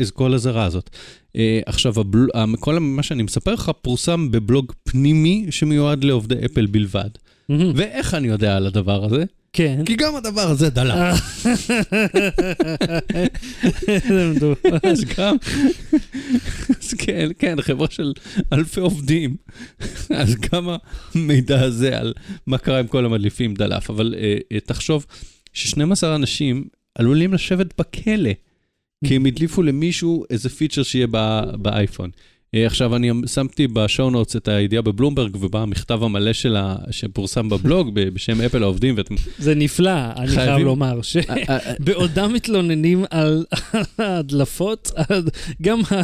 [0.00, 0.90] את כל הזרה הזאת.
[1.36, 2.26] אה, עכשיו, הבל...
[2.60, 7.10] כל מה שאני מספר לך פורסם בבלוג פנימי שמיועד לעובדי Apple בלבד.
[7.48, 7.72] מהמם.
[7.76, 9.24] ואיך אני יודע על הדבר הזה?
[9.52, 9.82] כן.
[9.86, 10.94] כי גם הדבר הזה דלף.
[10.94, 11.14] אה.
[14.08, 14.54] זה מדהים.
[14.82, 15.36] אז גם,
[16.78, 18.12] אז כן, כן, חברה של
[18.52, 19.36] אלפי עובדים.
[20.10, 20.68] אז גם
[21.14, 22.14] המידע הזה על
[22.46, 23.90] מה קרה עם כל המדליפים דלף.
[23.90, 25.06] אבל אה, אה, תחשוב
[25.52, 28.30] ש-12 אנשים עלולים לשבת בכלא,
[29.04, 31.06] כי הם הדליפו למישהו איזה פיצ'ר שיהיה
[31.58, 32.10] באייפון.
[32.54, 37.90] אה, עכשיו, אני שמתי בשואו נוטס את הידיעה בבלומברג, ובא המכתב המלא שלה, שפורסם בבלוג
[37.94, 39.14] בשם אפל העובדים, ואתם...
[39.38, 43.44] זה נפלא, אני חייב חייבים- לומר, אה, אה, אה, שבעודם מתלוננים על
[43.98, 44.90] ההדלפות,
[45.62, 46.02] גם ה...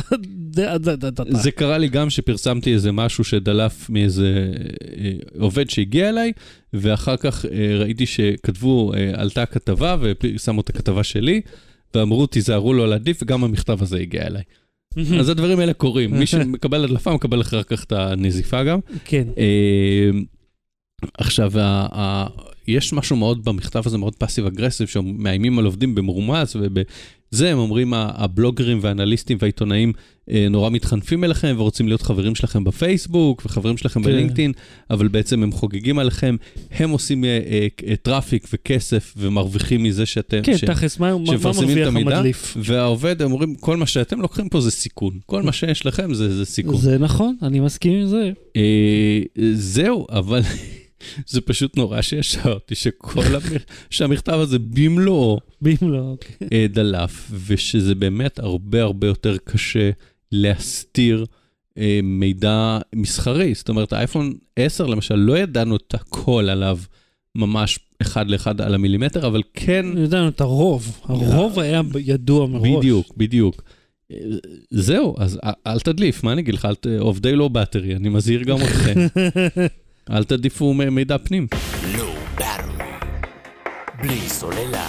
[1.31, 4.53] זה קרה לי גם שפרסמתי איזה משהו שדלף מאיזה
[5.39, 6.33] עובד שהגיע אליי,
[6.73, 7.45] ואחר כך
[7.81, 11.41] ראיתי שכתבו, עלתה כתבה ושמו את הכתבה שלי,
[11.95, 14.43] ואמרו תיזהרו לא להדליף, וגם המכתב הזה הגיע אליי.
[15.21, 16.19] אז הדברים האלה קורים.
[16.19, 18.79] מי שמקבל הדלפה מקבל אחר כך את הנזיפה גם.
[19.05, 19.29] כן.
[19.39, 20.11] אה,
[21.19, 21.53] עכשיו,
[22.69, 27.95] יש משהו מאוד במכתב הזה, מאוד פאסיב אגרסיב, שמאיימים על עובדים במרומז ובזה, הם אומרים,
[27.95, 29.93] הבלוגרים והאנליסטים והעיתונאים
[30.31, 34.11] אה, נורא מתחנפים אליכם ורוצים להיות חברים שלכם בפייסבוק וחברים שלכם כן.
[34.11, 34.53] בלינקדאין,
[34.91, 36.37] אבל בעצם הם חוגגים עליכם,
[36.71, 37.39] הם עושים אה,
[37.87, 40.41] אה, traffic וכסף ומרוויחים מזה שאתם...
[40.43, 42.57] כן, ש- תכלס, מה מה- מרוויח המידע, המדליף?
[42.61, 45.19] והעובד, הם אומרים, כל מה שאתם לוקחים פה זה סיכון.
[45.27, 46.77] כל מה שיש לכם זה, זה סיכון.
[46.77, 48.31] זה נכון, אני מסכים עם זה.
[49.55, 50.41] זהו, אבל
[51.27, 53.43] זה פשוט נורא שישרתי שכל המ...
[53.91, 56.17] שהמכתב הזה במלואו במלוא.
[56.53, 59.91] אה, דלף, ושזה באמת הרבה הרבה יותר קשה
[60.33, 61.27] להסתיר
[61.79, 63.55] אה, מידע מסחרי.
[63.55, 66.79] זאת אומרת, האייפון 10 למשל, לא ידענו את הכל עליו
[67.35, 69.87] ממש אחד לאחד על המילימטר, אבל כן...
[70.05, 72.77] ידענו את הרוב, הרוב היה ידוע מראש.
[72.79, 73.63] בדיוק, בדיוק.
[74.13, 74.17] אה,
[74.71, 76.69] זהו, אז אל- תדליף, מה אני אגיד לך?
[76.99, 79.07] עובדי לא באטרי, אני מזהיר גם אתכם.
[80.11, 81.47] אל תדליפו מ- מידע פנים.
[81.99, 82.13] לא.
[84.03, 84.89] בלי סוללה.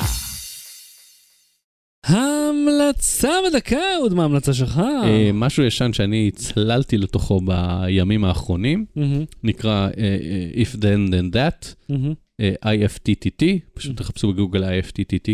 [2.05, 4.81] המלצה בדקה, עוד מה ההמלצה שלך?
[5.03, 8.85] אה, משהו ישן שאני צללתי לתוכו בימים האחרונים,
[9.43, 11.91] נקרא אה, אה, If Then Then That.
[12.41, 15.29] אה, IFTTT, פשוט תחפשו בגוגל IFTTT,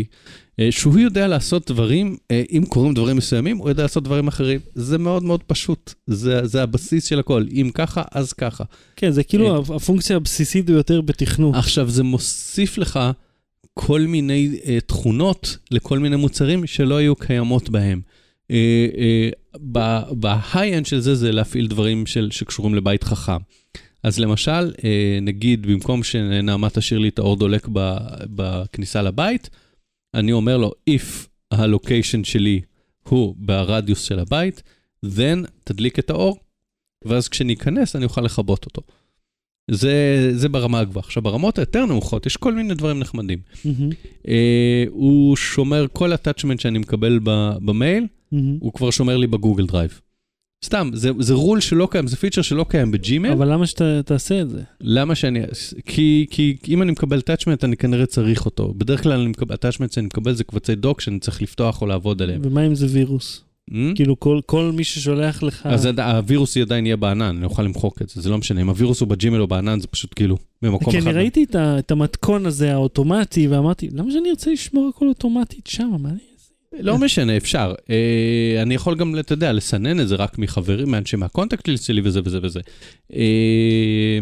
[0.60, 4.60] אה, שהוא יודע לעשות דברים, אה, אם קורים דברים מסוימים, הוא יודע לעשות דברים אחרים.
[4.74, 8.64] זה מאוד מאוד פשוט, זה, זה הבסיס של הכל, אם ככה, אז ככה.
[8.96, 11.54] כן, זה כאילו הפונקציה הבסיסית ביותר בתכנות.
[11.54, 13.00] עכשיו, זה מוסיף לך
[13.74, 18.00] כל מיני תכונות לכל מיני מוצרים שלא היו קיימות בהם.
[20.10, 23.36] ב high-end של זה, זה להפעיל דברים של, שקשורים לבית חכם.
[24.04, 24.80] אז למשל, אה,
[25.22, 27.68] נגיד, במקום שנעמה תשאיר לי את האור דולק
[28.34, 29.50] בכניסה לבית,
[30.14, 32.60] אני אומר לו, if ה location שלי
[33.08, 34.62] הוא ברדיוס של הבית,
[35.06, 36.38] then תדליק את האור,
[37.04, 38.82] ואז כשניכנס אני אוכל לכבות אותו.
[39.70, 41.04] זה, זה ברמה הגבוהה.
[41.06, 43.38] עכשיו, ברמות היותר נמוכות יש כל מיני דברים נחמדים.
[43.64, 43.90] Mm-hmm,
[44.28, 47.30] אה, הוא שומר כל attachment שאני מקבל ב,
[47.64, 48.56] במייל, Mm-hmm.
[48.60, 50.00] הוא כבר שומר לי בגוגל דרייב.
[50.64, 53.32] סתם, זה, זה רול שלא קיים, זה פיצ'ר שלא קיים בג'ימייל.
[53.32, 54.62] אבל למה שאתה תעשה את זה?
[54.80, 55.40] למה שאני...
[55.86, 58.74] כי, כי אם אני מקבל attachment, אני כנראה צריך אותו.
[58.76, 62.40] בדרך כלל ה attachment שאני מקבל זה קבצי doc שאני צריך לפתוח או לעבוד עליהם.
[62.44, 63.40] ומה אם זה וירוס?
[63.70, 63.74] Mm?
[63.94, 65.66] כאילו כל- כל מי ששולח לך...
[65.66, 68.60] אז הווירוס עדיין יהיה בענן, אני אוכל למחוק את זה, זה לא משנה.
[68.60, 71.06] אם הווירוס הוא בג'ימייל או בענן, זה פשוט כאילו במקום כי אחד.
[71.06, 75.90] אני ראיתי את המתכון הזה האוטומטי, ואמרתי, למה שאני ארצה לשמור הכל אוטומטית שם?
[75.98, 76.18] מה אני...
[76.80, 77.74] לא משנה, אפשר.
[77.90, 82.00] אה, אני יכול גם, אתה יודע, לסנן את זה רק מחברים, מאנשים מה contact שלי
[82.04, 82.60] וזה וזה וזה.
[83.14, 84.18] אה,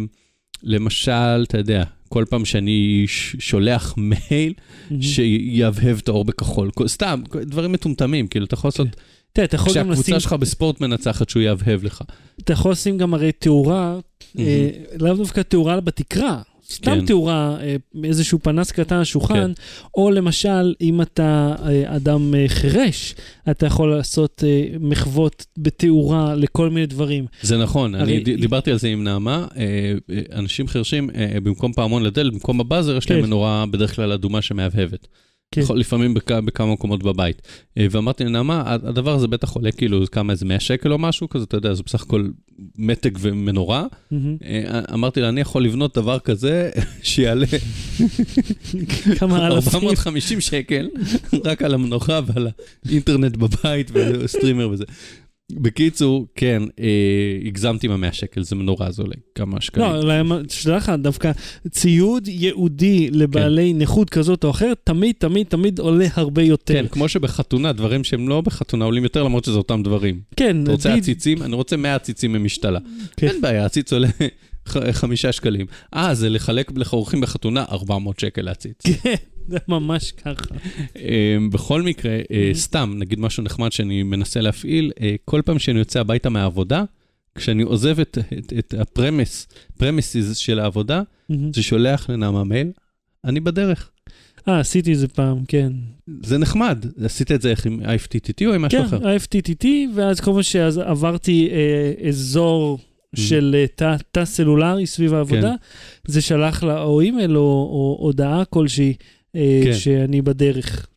[0.63, 3.05] למשל, אתה יודע, כל פעם שאני
[3.39, 4.53] שולח מייל,
[5.01, 6.69] שיהבהב את האור בכחול.
[6.87, 8.87] סתם, דברים מטומטמים, כאילו, אתה יכול לעשות,
[9.33, 10.03] תראה, אתה יכול גם לשים...
[10.03, 12.01] כשהקבוצה שלך בספורט מנצחת, שהוא יהבהב לך.
[12.39, 13.99] אתה יכול לשים גם הרי תאורה,
[14.39, 16.41] אה, לאו דווקא תאורה בתקרה.
[16.73, 17.05] סתם כן.
[17.05, 19.51] תאורה, אה, איזשהו פנס קטן על השולחן,
[19.97, 23.15] או למשל, אם אתה אה, אדם אה, חירש,
[23.51, 24.43] אתה יכול לעשות
[24.79, 27.25] מחוות בתאורה לכל מיני דברים.
[27.41, 29.47] זה נכון, אני הרי- ד- דיברתי על זה עם נעמה,
[30.33, 33.25] אנשים חרשים, אה, במקום פעמון לדלת, במקום הבאזר, יש להם כן.
[33.27, 35.07] מנורה בדרך כלל אדומה שמהבהבת.
[35.53, 35.75] כן.
[35.75, 37.41] לפעמים בכ- בכמה מקומות בבית.
[37.77, 41.43] אה, ואמרתי לנעמה, הדבר הזה בטח עולה כאילו כמה, איזה 100 שקל או משהו כזה,
[41.43, 42.27] אתה יודע, זה בסך הכל
[42.77, 43.85] מתג ומנורה.
[44.43, 46.69] אה, אמרתי לה, אני יכול לבנות דבר כזה
[47.03, 47.45] שיעלה
[49.19, 49.73] כמה אלפים.
[49.73, 50.89] 450 שקל,
[51.45, 52.47] רק על המנורה ועל
[52.85, 54.83] האינטרנט בבית וסטרימר וזה.
[55.51, 56.87] בקיצור, כן, אה,
[57.45, 59.85] הגזמתי עם ה-100 שקל, זה מנורה, זה עולה כמה שקלים.
[59.91, 61.31] לא, למה- שתדע לך, דווקא
[61.69, 66.73] ציוד ייעודי לבעלי נכות כזאת או אחרת, תמיד, תמיד, תמיד עולה הרבה יותר.
[66.73, 70.19] כן, כמו שבחתונה, דברים שהם לא בחתונה עולים יותר, למרות שזה אותם דברים.
[70.35, 71.43] כן, אתה רוצה עציצים?
[71.43, 72.79] אני רוצה 100 עציצים ממשתלה.
[73.17, 73.27] כן.
[73.27, 74.07] אין בעיה, עציץ עולה
[74.91, 75.65] חמישה שקלים.
[75.93, 78.81] אה, זה לחלק לאורחים בחתונה 400 שקל לעציץ.
[79.03, 79.15] כן,
[79.47, 80.55] זה ממש ככה.
[80.95, 85.79] אה, בכל מקרה, אה, סתם, נגיד משהו נחמד שאני מנסה להפעיל, אה, כל פעם שאני
[85.79, 86.83] יוצא הביתה מהעבודה,
[87.35, 89.47] כשאני עוזב את, את, את ה premises,
[89.77, 91.53] premises של העבודה, Mm-hmm.
[91.53, 92.71] זה שולח לנעמה מייל,
[93.25, 93.89] אני בדרך.
[94.47, 95.73] אה, עשיתי את זה פעם, כן.
[96.23, 96.85] זה נחמד.
[97.05, 99.07] עשית את זה איך עם IFTTT או עם משהו כן, אחר?
[99.07, 99.65] IFTTT,
[99.95, 102.92] ואז כל פעם שעברתי אה, אזור Mm-hmm.
[103.15, 106.11] של אה, תא תא סלולרי סביב העבודה, כן.
[106.11, 108.93] זה שלח לה או אימייל או, או הודעה כלשהי
[109.35, 109.73] אה, כן.
[109.73, 110.87] שאני בדרך.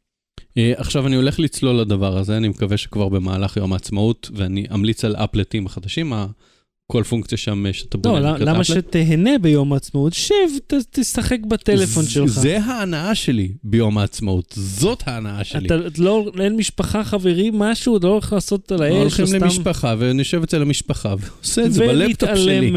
[0.59, 5.05] אה, עכשיו אני הולך לצלול לדבר הזה, אני מקווה שכבר במהלך יום העצמאות, ואני אמליץ
[5.05, 6.12] על אפלטים החדשים,
[6.93, 8.20] כל פונקציה שם אה, שאתה לא, בונה.
[8.20, 8.64] למה- נקראת למה.
[8.64, 10.12] שתהנה ביום העצמאות?
[10.12, 10.32] שב,
[10.66, 12.28] ת- תשחק בטלפון ז- שלך.
[12.30, 15.66] זה ההנאה שלי ביום העצמאות, זאת ההנאה שלי.
[15.66, 19.45] אתה לא, אין משפחה, חברים, משהו, אתה לא הולך לעשות על האש, הולכים או סתם...
[19.45, 22.70] למשפחה ונשב אצל המשפחה ועושה את זה בלפטופ שלי.
[22.70, 22.72] ולהתעלם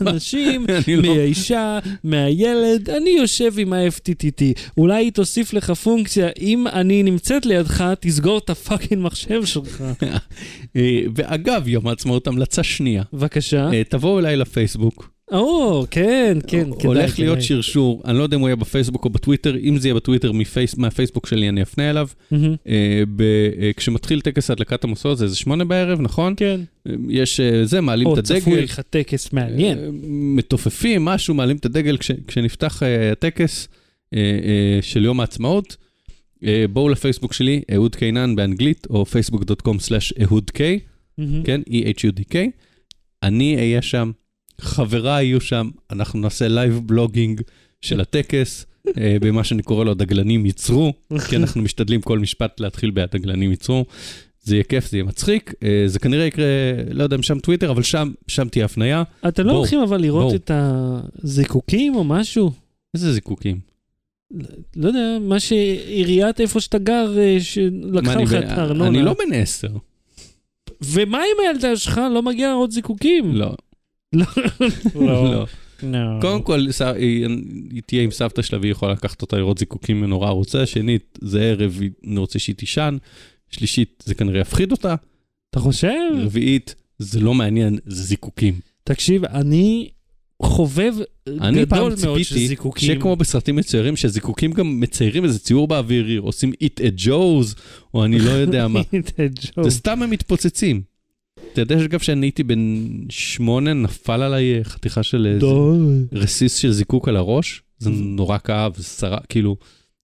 [0.00, 4.42] מהאנשים, לא- מהאישה, מהילד, אני יושב עם ה-FTTT.
[4.76, 9.82] אולי היא תוסיף לך פונקציה, אם אני נמצאת לידך, תסגור את הפאקינג מחשב שלך.
[10.76, 13.02] אה, ואגב, יום העצמאות, המלצה שנייה.
[13.14, 13.70] בבקשה.
[13.72, 15.10] אה, תבואו אליי לפייסבוק.
[15.32, 16.86] או, כן, כן, כדאי.
[16.86, 17.42] הולך להיות.
[17.42, 20.32] שרשור, אני לא יודע אם הוא יהיה בפייסבוק או בטוויטר, אם זה יהיה בטוויטר
[20.76, 22.08] מהפייסבוק שלי אני אפנה אליו.
[22.32, 23.22] אה, ב-
[23.60, 26.34] אה, כשמתחיל טקס הדלקת המסורת זה איזה שמונה בערב, נכון?
[26.36, 26.60] כן.
[27.08, 28.40] יש זה, מעלים או, את הדגל.
[28.40, 29.78] צפוי לך טקס מעניין.
[30.36, 33.68] מתופפים, משהו, מעלים את הדגל כש, כשנפתח הטקס
[34.80, 35.76] של יום העצמאות.
[36.72, 40.78] בואו לפייסבוק שלי, אהוד קינן באנגלית, או facebook.com/ehudk.
[41.44, 41.60] כן?
[41.68, 42.36] E-H-U-D-K.
[43.24, 44.10] אני אהיה שם,
[44.60, 47.40] חבריי יהיו שם, אנחנו נעשה live blogging
[47.80, 48.66] של הטקס,
[48.98, 50.92] אה, במה שאני קורא לו הדגלנים ייצרו,
[51.28, 53.84] כי אנחנו משתדלים כל משפט להתחיל ב"הדגלנים ייצרו".
[54.42, 56.44] זה יהיה כיף, זה יהיה מצחיק, אה, זה כנראה יקרה,
[56.90, 59.02] לא יודע אם שם טוויטר, אבל שם, שם תהיה הפנייה.
[59.28, 60.36] אתם לא הולכים אבל לראות בואו.
[60.36, 60.50] את
[61.22, 62.52] הזיקוקים או משהו?
[62.94, 63.58] איזה זיקוקים.
[64.76, 68.88] לא יודע, מה שעיריית איפה שאתה גר, אה, שלקחה לך את הארנונה.
[68.88, 69.68] אני לא בן עשר.
[70.92, 72.00] ומה עם הילדה שלך?
[72.14, 73.34] לא מגיע עוד זיקוקים?
[73.34, 73.54] לא,
[74.12, 74.26] לא.
[74.94, 75.46] לא.
[75.82, 76.18] לא.
[76.20, 76.66] קודם כל,
[76.96, 77.26] היא
[77.70, 80.66] היא תהיה עם סבתא שלה והיא יכולה לקחת אותה לראות זיקוקים אם נורא רוצה.
[80.66, 82.96] שנית, זה ערב, אני רוצה שהיא תישן.
[83.50, 84.94] שלישית, זה כנראה יפחיד אותה.
[85.50, 85.90] אתה חושב?
[86.18, 88.60] רביעית, זה לא מעניין, זה זיקוקים.
[88.84, 89.90] תקשיב, אני
[90.42, 90.94] חובב
[91.26, 92.86] אני גדול מאוד של זיקוקים.
[92.86, 97.58] שיהיה כמו בסרטים מצוירים, שזיקוקים גם מציירים איזה ציור באוויר, עושים eat a Joe's,
[97.94, 98.80] או אני לא יודע מה.
[99.62, 100.82] זה סתם הם מתפוצצים.
[101.52, 105.46] אתה יודע שאגב שאני הייתי בן שמונה, נפל עליי חתיכה של איזה.
[106.12, 109.56] רסיס של זיקוק על הראש, זה נורא כאב, זה שרף, כאילו,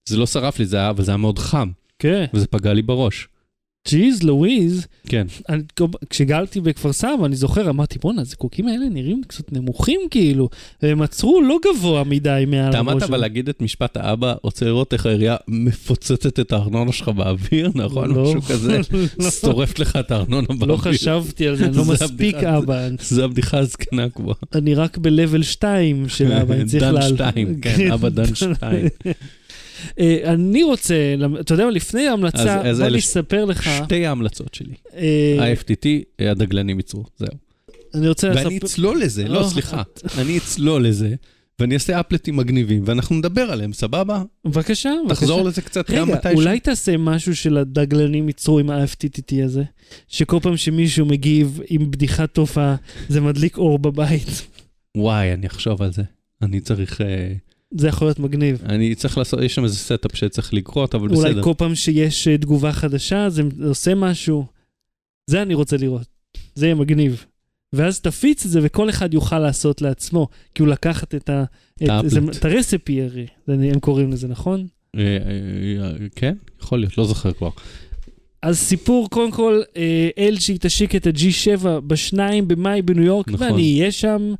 [0.09, 1.69] זה לא שרף לי, זה היה, אבל זה היה מאוד חם,
[1.99, 2.25] כן.
[2.33, 3.27] וזה פגע לי בראש.
[3.87, 5.27] ג'יז לואיז, כן.
[6.09, 10.49] כשגלתי בכפר סבא, אני זוכר, אמרתי, בואנה, הזיקוקים האלה נראים קצת נמוכים כאילו,
[10.83, 12.75] והם עצרו לא גבוה מדי מעל הראש.
[12.75, 17.09] אתה עמדת אבל להגיד את משפט האבא, רוצה לראות איך העירייה מפוצצת את הארנונה שלך
[17.09, 18.15] באוויר, נכון?
[18.15, 18.79] לא, משהו כזה,
[19.19, 19.29] לא.
[19.29, 20.67] שורפת לך את הארנונה לא באוויר.
[20.67, 22.87] לא חשבתי על זה, אני לא מספיק אבא.
[22.99, 24.33] זה הבדיחה הזקנה כבר.
[24.55, 26.83] אני רק ב-level 2 של אבא, אני צריך...
[26.83, 27.17] לעלות.
[27.17, 28.55] דן 2, כן, כן, אבא דן 2.
[30.23, 30.95] אני רוצה,
[31.39, 33.69] אתה יודע מה, לפני ההמלצה, אז- בוא אני ש- אספר לך.
[33.85, 34.73] שתי ההמלצות שלי.
[34.95, 35.87] אה, ה-FTT,
[36.19, 37.27] הדגלנים ייצרו, זהו.
[37.93, 38.67] אני רוצה ואני לספר...
[38.67, 39.81] אצלול לזה, לא, לא, סליחה.
[40.17, 41.15] אני אצלול לזה,
[41.59, 44.23] ואני אעשה אפלטים מגניבים, ואנחנו נדבר עליהם, סבבה?
[44.45, 45.15] בבקשה, בבקשה.
[45.15, 46.37] תחזור לזה קצת גם רגע, מתישהו.
[46.39, 49.63] אולי תעשה משהו של הדגלנים ייצרו עם ה-FTTT הזה?
[50.07, 52.75] שכל פעם שמישהו מגיב עם בדיחת תופעה,
[53.09, 54.47] זה מדליק אור בבית.
[54.97, 56.03] וואי, אני אחשוב על זה.
[56.41, 57.01] אני צריך...
[57.01, 57.33] אה,
[57.77, 58.61] זה יכול להיות מגניב.
[58.65, 61.43] אני צריך לעשות, יש שם איזה setup שצריך לקרות, אבל אולי בסדר.
[61.43, 64.45] כל פעם שיש אה, תגובה חדשה, זה עושה משהו.
[65.27, 66.07] זה אני רוצה לראות.
[66.55, 67.25] זה יהיה מגניב.
[67.73, 70.27] ואז תפיץ את זה וכל אחד יוכל לעשות לעצמו.
[70.55, 71.43] כי הוא לקחת את ה...
[71.83, 72.11] את, ה applet.
[72.11, 74.67] זה, את ה recipe הרי, הם קוראים לזה, נכון?
[74.97, 77.49] אה, אה, כן, יכול להיות, לא זוכר כבר.
[78.41, 79.61] אז סיפור, קודם כל,
[80.17, 82.17] LG תשיק את ה-G7 ב-2
[82.47, 83.51] במאי בניו יורק, נכון.
[83.51, 84.33] ואני אהיה שם,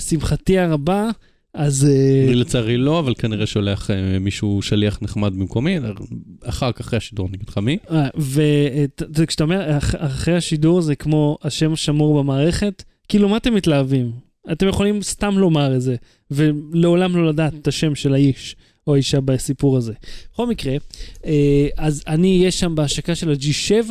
[0.00, 1.10] שמחתי הרבה,
[1.56, 1.84] אז...
[1.90, 5.76] אה, אני לצערי לא, אבל כנראה שולח אה, מישהו, שליח נחמד במקומי,
[6.44, 7.78] אחר כך אחרי השידור אני אגיד לך מי.
[9.14, 14.10] וכשאתה אומר, אח- אחרי השידור זה כמו השם שמור במערכת, כאילו, מה אתם מתלהבים?
[14.52, 15.96] אתם יכולים סתם לומר את זה,
[16.30, 19.92] ולעולם לא לדעת את השם של האיש או האישה בסיפור הזה.
[20.32, 20.76] בכל מקרה,
[21.26, 23.90] אה, אז אני אהיה שם בהשקה של ה-G7,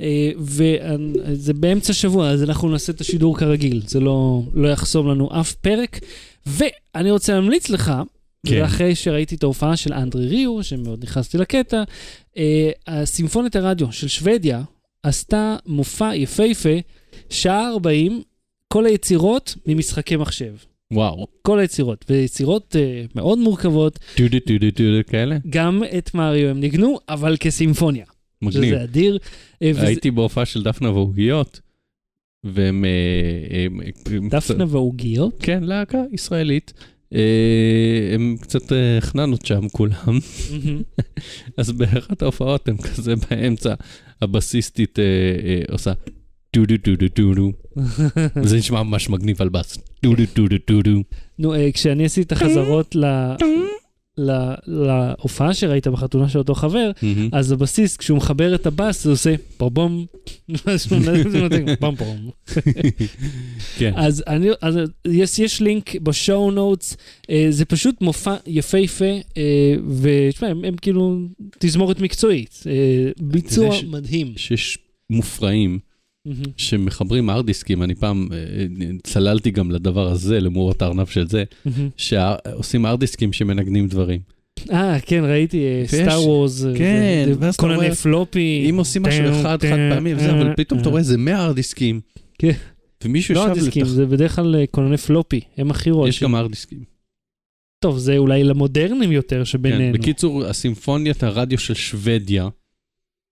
[0.00, 5.40] אה, וזה באמצע שבוע, אז אנחנו נעשה את השידור כרגיל, זה לא, לא יחסום לנו
[5.40, 5.98] אף פרק.
[6.46, 7.92] ואני רוצה להמליץ לך,
[8.46, 8.62] כן.
[8.62, 11.82] ואחרי שראיתי את ההופעה של אנדרי ריו, שמאוד נכנסתי לקטע,
[12.38, 14.62] אה, הסימפוניית הרדיו של שוודיה
[15.02, 16.68] עשתה מופע יפהפה,
[17.30, 18.22] שעה 40,
[18.72, 20.54] כל היצירות ממשחקי מחשב.
[20.92, 26.60] וואו, כל היצירות, ויצירות אה, מאוד מורכבות, טודו טודו טודו כאלה, גם את מריו הם
[26.60, 28.04] ניגנו, אבל כסימפוניה.
[28.42, 28.64] מגניב.
[28.74, 29.18] שזה אדיר.
[29.62, 31.60] אה, וזה- הייתי בהופעה של דפנה ועוגיות,
[32.52, 32.84] והם...
[32.84, 33.66] אה,
[34.30, 35.34] דפנה ועוגיות?
[35.42, 36.72] כן, להקה ישראלית.
[37.14, 37.20] אה,
[38.14, 40.18] הם קצת אה, חננות שם כולם.
[41.56, 43.74] אז באחת ההופעות הם כזה באמצע,
[44.22, 44.98] הבסיסטית
[45.70, 45.92] עושה
[46.56, 47.52] דו דו דו דו דו דו,
[48.36, 49.78] וזה נשמע ממש מגניב על בס.
[50.02, 51.02] דו דו דו דו דו דו.
[51.38, 53.34] נו, כשאני עשיתי את החזרות ל-
[54.66, 56.90] להופעה שראית בחתונה של אותו חבר.
[57.32, 59.96] אז הבסיס, כשהוא מחבר את הבאס, זה עושה פום
[61.96, 62.30] פום.
[63.78, 66.96] כן, אז אני, אז יש, יש לינק בשואו נוטס,
[67.30, 69.04] אה, זה פשוט מופע יפהפה,
[69.36, 71.18] אה, ותשמע, הם, הם כאילו
[71.58, 72.72] תזמורת מקצועית, אה,
[73.20, 74.32] ביצוע ש- מדהים.
[74.36, 74.78] שיש
[75.10, 75.78] מופרעים
[76.26, 76.42] מהמם.
[76.56, 78.36] שמחברים הארד דיסקים, אני פעם אה,
[79.02, 81.88] צללתי גם לדבר הזה, למורות הארנב של זה, מהמם.
[81.96, 84.20] שעושים הארד דיסקים שמנגנים דברים.
[84.70, 88.66] אה, כן, ראיתי סטאר וורס, כן, ואז אתה קונני רואה- פלופי.
[88.70, 92.00] אם עושים משהו אחד, חד פעמי וזה, אבל פתאום אתה רואה איזה 100 הארד דיסקים.
[92.38, 92.50] כן.
[93.04, 93.90] ומישהו לא ישב הדיסקים, לתח...
[93.92, 96.28] זה בדרך כלל אה, קונני פלופי, הם הכי יש רועשים.
[96.28, 96.78] גם הארד דיסקים.
[97.84, 99.98] טוב, זה אולי למודרניים יותר כן, שבינינו.
[99.98, 102.48] בקיצור, הסימפוניית הרדיו של שוודיה.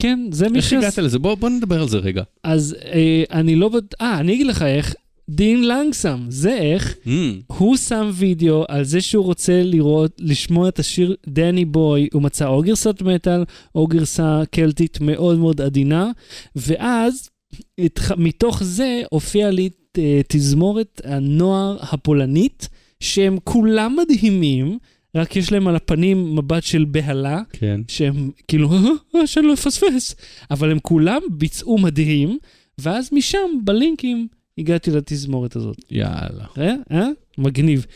[0.05, 0.73] כן, זה מי איך שעש...
[0.73, 1.19] הגעת לזה?
[1.19, 2.23] בוא בוא נדבר על זה רגע.
[2.43, 3.71] אז אה, אני לא...
[4.01, 4.95] אה, אני אגיד לך איך.
[5.29, 6.95] דין לנגסם, זה איך.
[7.05, 7.09] Mm,
[7.47, 12.47] הוא שם וידאו על זה שהוא רוצה לראות, לשמוע את השיר דני בוי, הוא מצא
[12.47, 13.45] או גרסת מטאל
[13.75, 16.11] או גרסה קלטית מאוד מאוד עדינה,
[16.57, 17.31] ואז
[17.79, 18.13] התח...
[18.13, 22.69] מתוך זה הופיע לי אה, תזמורת הנוער הפולנית,
[23.01, 24.79] שהם כולם מדהימים,
[25.15, 27.81] רק יש להם על הפנים מבט של בהלה, כן.
[27.89, 28.79] שהם כאילו, "אה,
[29.17, 30.15] אה, שאני לא אפספס,
[30.51, 32.39] אבל הם כולם ביצעו מדהים,
[32.79, 35.77] ואז משם, בלינקים, הגעתי לתזמורת הזאת.
[35.91, 36.45] יאללה.
[36.59, 36.75] אה?
[36.93, 37.09] אה?
[37.39, 37.87] מגניב.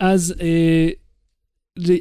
[0.00, 0.88] אז אה,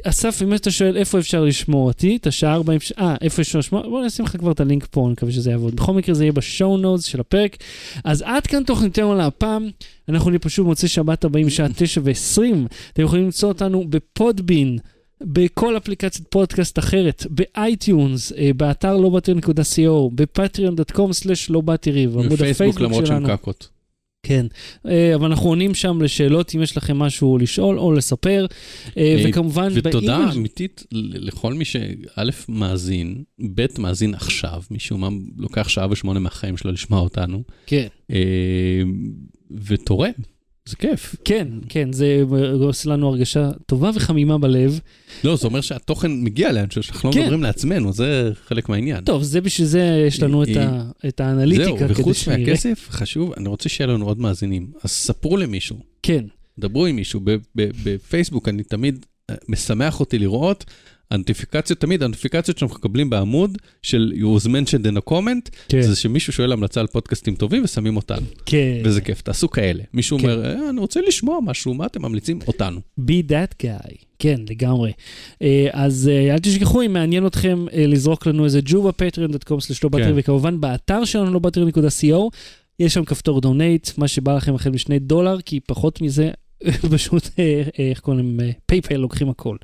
[0.04, 3.60] אסף, אם אתה שואל איפה אפשר לשמוע אותי, את השעה 40, ש- אה, איפה אפשר
[3.60, 5.76] לשמוע, בוא נשים לך כבר את הלינק פה, אני מקווה שזה יעבוד.
[5.76, 7.58] בכל מקרה זה יהיה בשואו נוטס של הפרק.
[8.04, 9.70] אז עד כאן תוכניתנו להפעם,
[10.10, 12.42] אנחנו נהיה פשוט מוצאי שבת הבאים בשעה 9 ו-20.
[12.94, 14.78] אתם יכולים למצוא אותנו בפודבין.
[15.24, 22.42] בכל אפליקציית פודקאסט אחרת, ב iTunes, אה, באתר לא באטרי.co, ב patreon.com/לא באטרי, בעמוד בפייסבוק
[22.56, 23.28] הפייסבוק למרות שלנו.
[23.28, 23.70] שהם קקות.
[24.30, 24.46] כן,
[24.86, 28.46] אה, אבל אנחנו עונים שם לשאלות אם יש לכם משהו לשאול או לספר,
[28.98, 30.38] אה, אה, וכמובן ותודה באימייל.
[30.38, 31.84] אמיתית ל- לכל מי שא'
[32.50, 33.24] מאזין,
[33.56, 35.08] ב' מאזין עכשיו, משום מה
[35.38, 37.88] לוקח שעה ושמונה מהחיים שלו לשמוע אותנו, כן,
[39.68, 40.12] ותורם,
[40.70, 41.16] זה כיף.
[41.26, 42.24] כן, כן, זה
[42.62, 44.80] עושה לנו הרגשה טובה וחמימה בלב.
[45.24, 47.22] לא, זה אומר שהתוכן מגיע לאנשהו, שאנחנו לא כן.
[47.22, 49.04] מדברים לעצמנו, זה חלק מהעניין.
[49.04, 51.78] טוב, זה בשביל זה יש לנו את ה- את האנליטיקה.
[51.88, 52.28] זהו, וחוץ.
[52.28, 54.68] מהכסף, חשוב, אני רוצה שיהיה לנו עוד מאזינים.
[54.84, 56.26] אז ספרו למישהו, כן,
[56.60, 57.22] דברו עם מישהו.
[57.56, 60.66] בפייסבוק אני תמיד, אה, משמח אותי לראות
[61.12, 65.96] הנוטיפיקציות, תמיד הנוטיפיקציות שאנחנו מקבלים בעמוד של you was mentioned in a comment, כן, זה
[65.96, 68.82] שמישהו שואל המלצה על פודקאסטים טובים ושמים אותנו, כן.
[68.84, 69.84] וזה כיף, תעשו כאלה.
[69.94, 70.24] מישהו כן.
[70.24, 72.40] אומר, "אה, אני רוצה לשמוע משהו, מה אתם ממליצים?
[72.48, 72.80] אותנו.
[73.00, 73.96] be that guy.
[74.20, 74.92] כן, לגמרי.
[75.42, 79.90] אה, אז אה, אל תשכחו, אם מעניין אתכם אה, לזרוק לנו איזה ג'ו ב patreon.com/לא
[79.98, 80.14] כן.
[80.16, 82.30] וכמובן באתר שלנו לא באטרי.co,
[82.80, 86.32] יש שם כפתור donate, מה שבא לכם החל משני דולר, כי פחות מזה,
[86.94, 89.58] פשוט, אה, אה, איך קוראים להם, PayPal לוקחים הכל.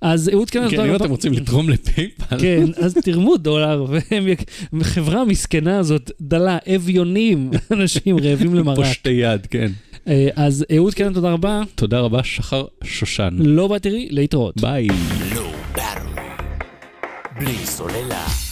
[0.00, 3.86] אז אהוד כאן, כן, אם אתם רוצים לתרום ל PayPal, כן, אז תרמו דולר,
[4.80, 8.76] החברה המסכנה הזאת דלה, אביונים, אנשים רעבים למרק.
[8.76, 9.72] פושטי יד, כן.
[10.08, 11.62] אה, אז אהוד כאן, תודה רבה.
[11.74, 13.36] תודה רבה, שחר שושן.
[13.38, 14.60] לא באטרי, להתראות.
[14.60, 14.88] ביי.
[15.32, 16.42] Low Battery.
[17.40, 18.49] בלי סוללה.